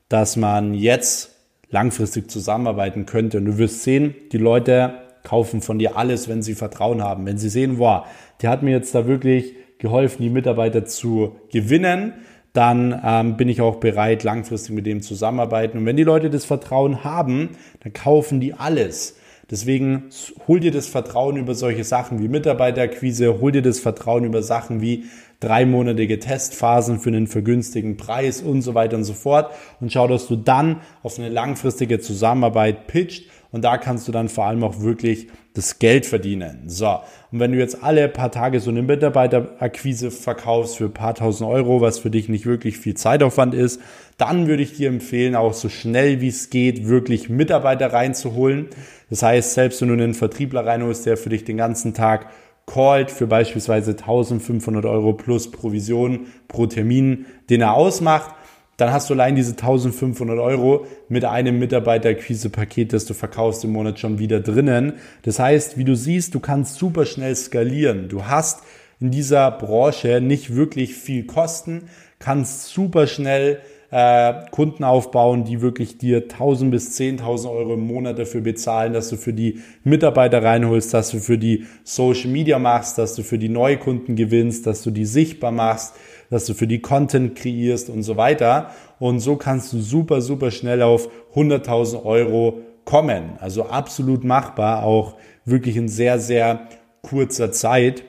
dass 0.10 0.36
man 0.36 0.74
jetzt 0.74 1.36
langfristig 1.70 2.30
zusammenarbeiten 2.30 3.06
könnte. 3.06 3.38
Und 3.38 3.46
du 3.46 3.58
wirst 3.58 3.84
sehen, 3.84 4.16
die 4.32 4.38
Leute 4.38 4.94
kaufen 5.24 5.62
von 5.62 5.80
dir 5.80 5.98
alles, 5.98 6.28
wenn 6.28 6.42
sie 6.42 6.56
Vertrauen 6.56 7.04
haben. 7.04 7.26
Wenn 7.26 7.38
sie 7.38 7.50
sehen, 7.50 7.78
wow, 7.78 8.06
der 8.42 8.50
hat 8.50 8.64
mir 8.64 8.72
jetzt 8.72 8.94
da 8.96 9.08
wirklich 9.08 9.54
geholfen, 9.78 10.24
die 10.24 10.30
Mitarbeiter 10.30 10.86
zu 10.86 11.36
gewinnen, 11.52 12.14
dann 12.54 13.00
ähm, 13.06 13.38
bin 13.38 13.48
ich 13.48 13.62
auch 13.62 13.76
bereit, 13.76 14.24
langfristig 14.24 14.74
mit 14.74 14.86
dem 14.86 15.02
zusammenarbeiten. 15.02 15.78
Und 15.78 15.86
wenn 15.86 15.98
die 15.98 16.04
Leute 16.04 16.30
das 16.30 16.46
Vertrauen 16.46 17.04
haben, 17.04 17.50
dann 17.82 17.94
kaufen 17.94 18.40
die 18.40 18.54
alles. 18.54 19.18
Deswegen 19.52 20.10
hol 20.48 20.60
dir 20.60 20.72
das 20.72 20.88
Vertrauen 20.88 21.38
über 21.38 21.56
solche 21.56 21.84
Sachen 21.84 22.22
wie 22.22 22.28
Mitarbeiterakquise, 22.28 23.40
hol 23.40 23.52
dir 23.52 23.62
das 23.62 23.80
Vertrauen 23.80 24.24
über 24.24 24.44
Sachen 24.44 24.82
wie 24.82 25.06
dreimonatige 25.40 26.20
Testphasen 26.20 27.00
für 27.00 27.10
einen 27.10 27.28
vergünstigen 27.28 27.98
Preis 27.98 28.42
und 28.42 28.62
so 28.62 28.74
weiter 28.74 28.98
und 28.98 29.06
so 29.06 29.14
fort 29.14 29.54
und 29.80 29.92
schau, 29.92 30.08
dass 30.08 30.28
du 30.28 30.36
dann 30.36 30.82
auf 31.02 31.18
eine 31.18 31.30
langfristige 31.30 32.00
Zusammenarbeit 32.00 32.88
pitcht 32.88 33.30
und 33.52 33.64
da 33.64 33.78
kannst 33.78 34.08
du 34.08 34.12
dann 34.12 34.30
vor 34.30 34.46
allem 34.46 34.64
auch 34.64 34.82
wirklich 34.82 35.28
das 35.54 35.80
Geld 35.80 36.06
verdienen. 36.06 36.64
So, 36.68 37.00
und 37.32 37.40
wenn 37.40 37.52
du 37.52 37.58
jetzt 37.58 37.84
alle 37.84 38.08
paar 38.08 38.32
Tage 38.32 38.60
so 38.60 38.70
eine 38.70 38.84
Mitarbeiterakquise 38.84 40.12
verkaufst 40.12 40.78
für 40.78 40.86
ein 40.86 40.94
paar 40.94 41.16
tausend 41.16 41.50
Euro, 41.50 41.82
was 41.82 42.00
für 42.00 42.12
dich 42.12 42.30
nicht 42.30 42.46
wirklich 42.46 42.78
viel 42.78 42.96
Zeitaufwand 42.96 43.56
ist, 43.56 43.82
dann 44.18 44.48
würde 44.48 44.62
ich 44.64 44.76
dir 44.78 44.90
empfehlen, 44.90 45.36
auch 45.36 45.54
so 45.54 45.70
schnell 45.70 46.22
wie 46.22 46.28
es 46.28 46.50
geht, 46.50 46.88
wirklich 46.88 47.30
Mitarbeiter 47.30 47.92
reinzuholen. 47.92 48.68
Das 49.10 49.24
heißt, 49.24 49.54
selbst 49.54 49.82
wenn 49.82 49.88
du 49.88 49.96
einen 49.96 50.14
Vertriebler 50.14 50.66
reinholst, 50.66 51.06
der 51.06 51.18
für 51.18 51.30
dich 51.30 51.46
den 51.46 51.58
ganzen 51.58 51.94
Tag 51.94 52.28
called 52.72 53.12
für 53.12 53.28
beispielsweise 53.28 53.92
1500 53.92 54.86
Euro 54.86 55.14
plus 55.14 55.52
Provision 55.52 56.28
pro 56.48 56.68
Termin, 56.68 57.26
den 57.50 57.62
er 57.62 57.74
ausmacht, 57.74 58.36
dann 58.78 58.94
hast 58.94 59.10
du 59.10 59.14
allein 59.14 59.36
diese 59.36 59.52
1500 59.52 60.40
Euro 60.40 60.88
mit 61.10 61.26
einem 61.26 61.60
Mitarbeiterquise-Paket, 61.60 62.94
das 62.94 63.06
du 63.06 63.14
verkaufst 63.14 63.66
im 63.66 63.72
Monat 63.74 64.00
schon 64.00 64.20
wieder 64.20 64.40
drinnen. 64.40 64.94
Das 65.24 65.38
heißt, 65.38 65.78
wie 65.78 65.84
du 65.84 65.96
siehst, 65.96 66.34
du 66.34 66.40
kannst 66.40 66.76
super 66.76 67.06
schnell 67.06 67.36
skalieren. 67.36 68.08
Du 68.08 68.26
hast 68.26 68.62
in 69.02 69.12
dieser 69.12 69.52
Branche 69.52 70.22
nicht 70.22 70.56
wirklich 70.56 70.96
viel 70.96 71.26
Kosten, 71.26 71.90
kannst 72.20 72.70
super 72.70 73.08
schnell 73.08 73.60
äh, 73.92 74.34
Kunden 74.52 74.84
aufbauen, 74.84 75.46
die 75.46 75.62
wirklich 75.62 75.98
dir 75.98 76.24
1000 76.24 76.72
bis 76.72 77.00
10.000 77.00 77.50
Euro 77.50 77.74
im 77.74 77.88
Monat 77.88 78.20
dafür 78.20 78.42
bezahlen, 78.42 78.94
dass 78.94 79.10
du 79.10 79.16
für 79.16 79.34
die 79.34 79.60
Mitarbeiter 79.84 80.44
reinholst, 80.44 80.94
dass 80.94 81.10
du 81.10 81.20
für 81.20 81.38
die 81.38 81.66
Social 81.84 82.30
Media 82.30 82.60
machst, 82.60 82.98
dass 82.98 83.16
du 83.16 83.24
für 83.24 83.40
die 83.40 83.50
Neukunden 83.50 84.16
gewinnst, 84.16 84.68
dass 84.68 84.84
du 84.84 84.92
die 84.92 85.06
sichtbar 85.06 85.52
machst, 85.52 85.96
dass 86.30 86.46
du 86.46 86.54
für 86.54 86.68
die 86.68 86.82
Content 86.82 87.36
kreierst 87.36 87.90
und 87.90 88.04
so 88.04 88.16
weiter. 88.16 88.70
Und 89.00 89.20
so 89.20 89.36
kannst 89.36 89.74
du 89.74 89.80
super, 89.80 90.22
super 90.22 90.52
schnell 90.52 90.84
auf 90.84 91.10
100.000 91.34 92.06
Euro 92.06 92.60
kommen. 92.86 93.38
Also 93.40 93.66
absolut 93.66 94.24
machbar, 94.24 94.84
auch 94.84 95.16
wirklich 95.46 95.78
in 95.78 95.88
sehr, 95.88 96.20
sehr 96.20 96.68
kurzer 97.02 97.52
Zeit. 97.52 98.04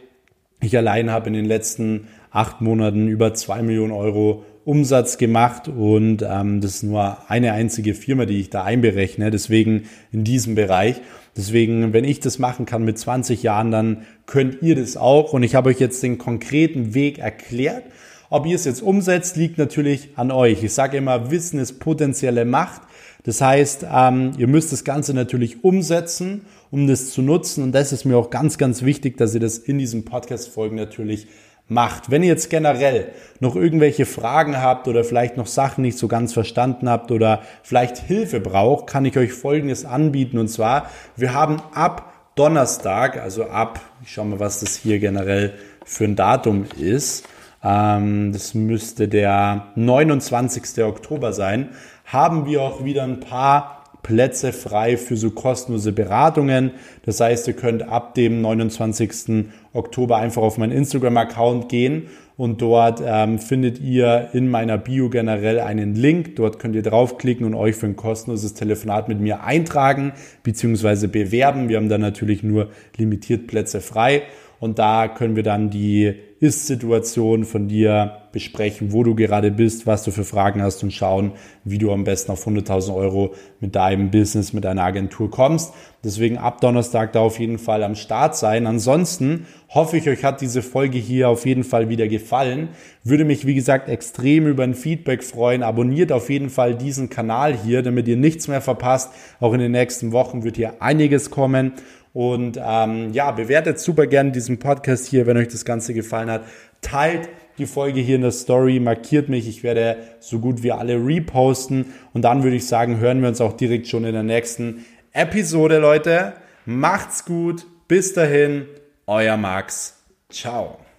Ich 0.60 0.76
allein 0.76 1.10
habe 1.10 1.28
in 1.28 1.32
den 1.32 1.46
letzten 1.46 2.08
acht 2.30 2.60
Monaten 2.60 3.08
über 3.08 3.34
zwei 3.34 3.62
Millionen 3.62 3.92
Euro 3.92 4.44
Umsatz 4.64 5.16
gemacht 5.16 5.68
und 5.68 6.22
ähm, 6.22 6.60
das 6.60 6.76
ist 6.76 6.82
nur 6.82 7.30
eine 7.30 7.52
einzige 7.52 7.94
Firma, 7.94 8.26
die 8.26 8.40
ich 8.40 8.50
da 8.50 8.64
einberechne. 8.64 9.30
Deswegen 9.30 9.84
in 10.12 10.24
diesem 10.24 10.54
Bereich. 10.54 11.00
Deswegen, 11.36 11.92
wenn 11.92 12.04
ich 12.04 12.20
das 12.20 12.38
machen 12.38 12.66
kann 12.66 12.84
mit 12.84 12.98
20 12.98 13.42
Jahren, 13.42 13.70
dann 13.70 14.06
könnt 14.26 14.62
ihr 14.62 14.76
das 14.76 14.96
auch. 14.96 15.32
Und 15.32 15.42
ich 15.42 15.54
habe 15.54 15.70
euch 15.70 15.80
jetzt 15.80 16.02
den 16.02 16.18
konkreten 16.18 16.94
Weg 16.94 17.18
erklärt. 17.18 17.84
Ob 18.28 18.46
ihr 18.46 18.54
es 18.54 18.64
jetzt 18.64 18.82
umsetzt, 18.82 19.36
liegt 19.36 19.58
natürlich 19.58 20.10
an 20.16 20.30
euch. 20.30 20.62
Ich 20.62 20.74
sage 20.74 20.98
immer, 20.98 21.30
Wissen 21.30 21.58
ist 21.58 21.80
potenzielle 21.80 22.44
Macht. 22.44 22.82
Das 23.24 23.40
heißt, 23.40 23.86
ähm, 23.92 24.32
ihr 24.38 24.46
müsst 24.46 24.72
das 24.72 24.84
Ganze 24.84 25.14
natürlich 25.14 25.64
umsetzen, 25.64 26.42
um 26.70 26.86
das 26.86 27.10
zu 27.10 27.22
nutzen. 27.22 27.64
Und 27.64 27.72
das 27.72 27.92
ist 27.92 28.04
mir 28.04 28.16
auch 28.16 28.30
ganz, 28.30 28.56
ganz 28.56 28.82
wichtig, 28.82 29.16
dass 29.16 29.34
ihr 29.34 29.40
das 29.40 29.58
in 29.58 29.78
diesem 29.78 30.04
Podcast-Folgen 30.04 30.76
natürlich 30.76 31.26
macht. 31.70 32.10
Wenn 32.10 32.22
ihr 32.22 32.28
jetzt 32.28 32.50
generell 32.50 33.12
noch 33.38 33.56
irgendwelche 33.56 34.04
Fragen 34.04 34.60
habt 34.60 34.88
oder 34.88 35.04
vielleicht 35.04 35.36
noch 35.36 35.46
Sachen 35.46 35.82
nicht 35.82 35.96
so 35.96 36.08
ganz 36.08 36.32
verstanden 36.32 36.90
habt 36.90 37.10
oder 37.10 37.42
vielleicht 37.62 37.96
Hilfe 37.98 38.40
braucht, 38.40 38.86
kann 38.86 39.04
ich 39.04 39.16
euch 39.16 39.32
Folgendes 39.32 39.84
anbieten. 39.84 40.38
Und 40.38 40.48
zwar, 40.48 40.90
wir 41.16 41.32
haben 41.32 41.62
ab 41.72 42.12
Donnerstag, 42.34 43.20
also 43.22 43.44
ab, 43.44 43.80
ich 44.02 44.12
schau 44.12 44.24
mal, 44.24 44.40
was 44.40 44.60
das 44.60 44.76
hier 44.76 44.98
generell 44.98 45.54
für 45.84 46.04
ein 46.04 46.16
Datum 46.16 46.66
ist. 46.78 47.26
Ähm, 47.62 48.32
das 48.32 48.54
müsste 48.54 49.08
der 49.08 49.66
29. 49.76 50.84
Oktober 50.84 51.32
sein, 51.32 51.70
haben 52.04 52.46
wir 52.46 52.62
auch 52.62 52.84
wieder 52.84 53.04
ein 53.04 53.20
paar 53.20 53.79
Plätze 54.02 54.52
frei 54.52 54.96
für 54.96 55.16
so 55.16 55.30
kostenlose 55.30 55.92
Beratungen. 55.92 56.72
Das 57.04 57.20
heißt, 57.20 57.48
ihr 57.48 57.54
könnt 57.54 57.82
ab 57.82 58.14
dem 58.14 58.40
29. 58.40 59.46
Oktober 59.72 60.16
einfach 60.16 60.42
auf 60.42 60.58
meinen 60.58 60.72
Instagram-Account 60.72 61.68
gehen 61.68 62.08
und 62.36 62.62
dort 62.62 63.02
ähm, 63.04 63.38
findet 63.38 63.80
ihr 63.80 64.30
in 64.32 64.50
meiner 64.50 64.78
Bio 64.78 65.10
generell 65.10 65.60
einen 65.60 65.94
Link. 65.94 66.36
Dort 66.36 66.58
könnt 66.58 66.74
ihr 66.74 66.82
draufklicken 66.82 67.44
und 67.44 67.54
euch 67.54 67.76
für 67.76 67.84
ein 67.84 67.96
kostenloses 67.96 68.54
Telefonat 68.54 69.08
mit 69.08 69.20
mir 69.20 69.44
eintragen 69.44 70.12
bzw. 70.42 71.06
bewerben. 71.06 71.68
Wir 71.68 71.76
haben 71.76 71.90
da 71.90 71.98
natürlich 71.98 72.42
nur 72.42 72.70
limitiert 72.96 73.46
Plätze 73.46 73.82
frei 73.82 74.22
und 74.60 74.78
da 74.78 75.08
können 75.08 75.36
wir 75.36 75.42
dann 75.42 75.70
die 75.70 76.14
Ist-Situation 76.38 77.44
von 77.44 77.66
dir 77.66 78.18
besprechen, 78.32 78.92
wo 78.92 79.02
du 79.02 79.14
gerade 79.14 79.50
bist, 79.50 79.86
was 79.86 80.04
du 80.04 80.10
für 80.10 80.24
Fragen 80.24 80.62
hast 80.62 80.82
und 80.82 80.92
schauen, 80.92 81.32
wie 81.64 81.78
du 81.78 81.90
am 81.92 82.04
besten 82.04 82.30
auf 82.30 82.46
100.000 82.46 82.94
Euro 82.94 83.34
mit 83.60 83.74
deinem 83.74 84.10
Business, 84.10 84.52
mit 84.52 84.64
deiner 84.64 84.84
Agentur 84.84 85.30
kommst. 85.30 85.72
Deswegen 86.04 86.38
ab 86.38 86.60
Donnerstag 86.60 87.12
da 87.12 87.20
auf 87.20 87.38
jeden 87.38 87.58
Fall 87.58 87.82
am 87.82 87.94
Start 87.94 88.36
sein. 88.36 88.66
Ansonsten 88.66 89.46
hoffe 89.68 89.98
ich, 89.98 90.08
euch 90.08 90.24
hat 90.24 90.40
diese 90.40 90.62
Folge 90.62 90.98
hier 90.98 91.28
auf 91.28 91.44
jeden 91.44 91.64
Fall 91.64 91.88
wieder 91.88 92.08
gefallen. 92.08 92.68
Würde 93.04 93.24
mich, 93.24 93.46
wie 93.46 93.54
gesagt, 93.54 93.88
extrem 93.88 94.46
über 94.46 94.62
ein 94.62 94.74
Feedback 94.74 95.22
freuen. 95.24 95.62
Abonniert 95.62 96.12
auf 96.12 96.30
jeden 96.30 96.48
Fall 96.48 96.74
diesen 96.74 97.10
Kanal 97.10 97.54
hier, 97.54 97.82
damit 97.82 98.08
ihr 98.08 98.16
nichts 98.16 98.48
mehr 98.48 98.60
verpasst. 98.60 99.10
Auch 99.40 99.52
in 99.52 99.60
den 99.60 99.72
nächsten 99.72 100.12
Wochen 100.12 100.44
wird 100.44 100.56
hier 100.56 100.80
einiges 100.80 101.30
kommen. 101.30 101.72
Und 102.12 102.58
ähm, 102.62 103.12
ja, 103.12 103.30
bewertet 103.30 103.78
super 103.78 104.06
gerne 104.06 104.32
diesen 104.32 104.58
Podcast 104.58 105.06
hier, 105.06 105.26
wenn 105.26 105.36
euch 105.36 105.48
das 105.48 105.64
Ganze 105.64 105.94
gefallen 105.94 106.30
hat. 106.30 106.44
Teilt 106.80 107.28
die 107.58 107.66
Folge 107.66 108.00
hier 108.00 108.16
in 108.16 108.22
der 108.22 108.32
Story, 108.32 108.80
markiert 108.80 109.28
mich. 109.28 109.48
Ich 109.48 109.62
werde 109.62 109.98
so 110.18 110.40
gut 110.40 110.62
wie 110.62 110.72
alle 110.72 110.94
reposten. 110.94 111.92
Und 112.12 112.22
dann 112.22 112.42
würde 112.42 112.56
ich 112.56 112.66
sagen, 112.66 112.98
hören 112.98 113.20
wir 113.20 113.28
uns 113.28 113.40
auch 113.40 113.52
direkt 113.52 113.86
schon 113.86 114.04
in 114.04 114.14
der 114.14 114.22
nächsten 114.22 114.84
Episode, 115.12 115.78
Leute. 115.78 116.34
Macht's 116.64 117.24
gut. 117.24 117.66
Bis 117.86 118.12
dahin, 118.12 118.66
euer 119.06 119.36
Max. 119.36 119.96
Ciao. 120.30 120.89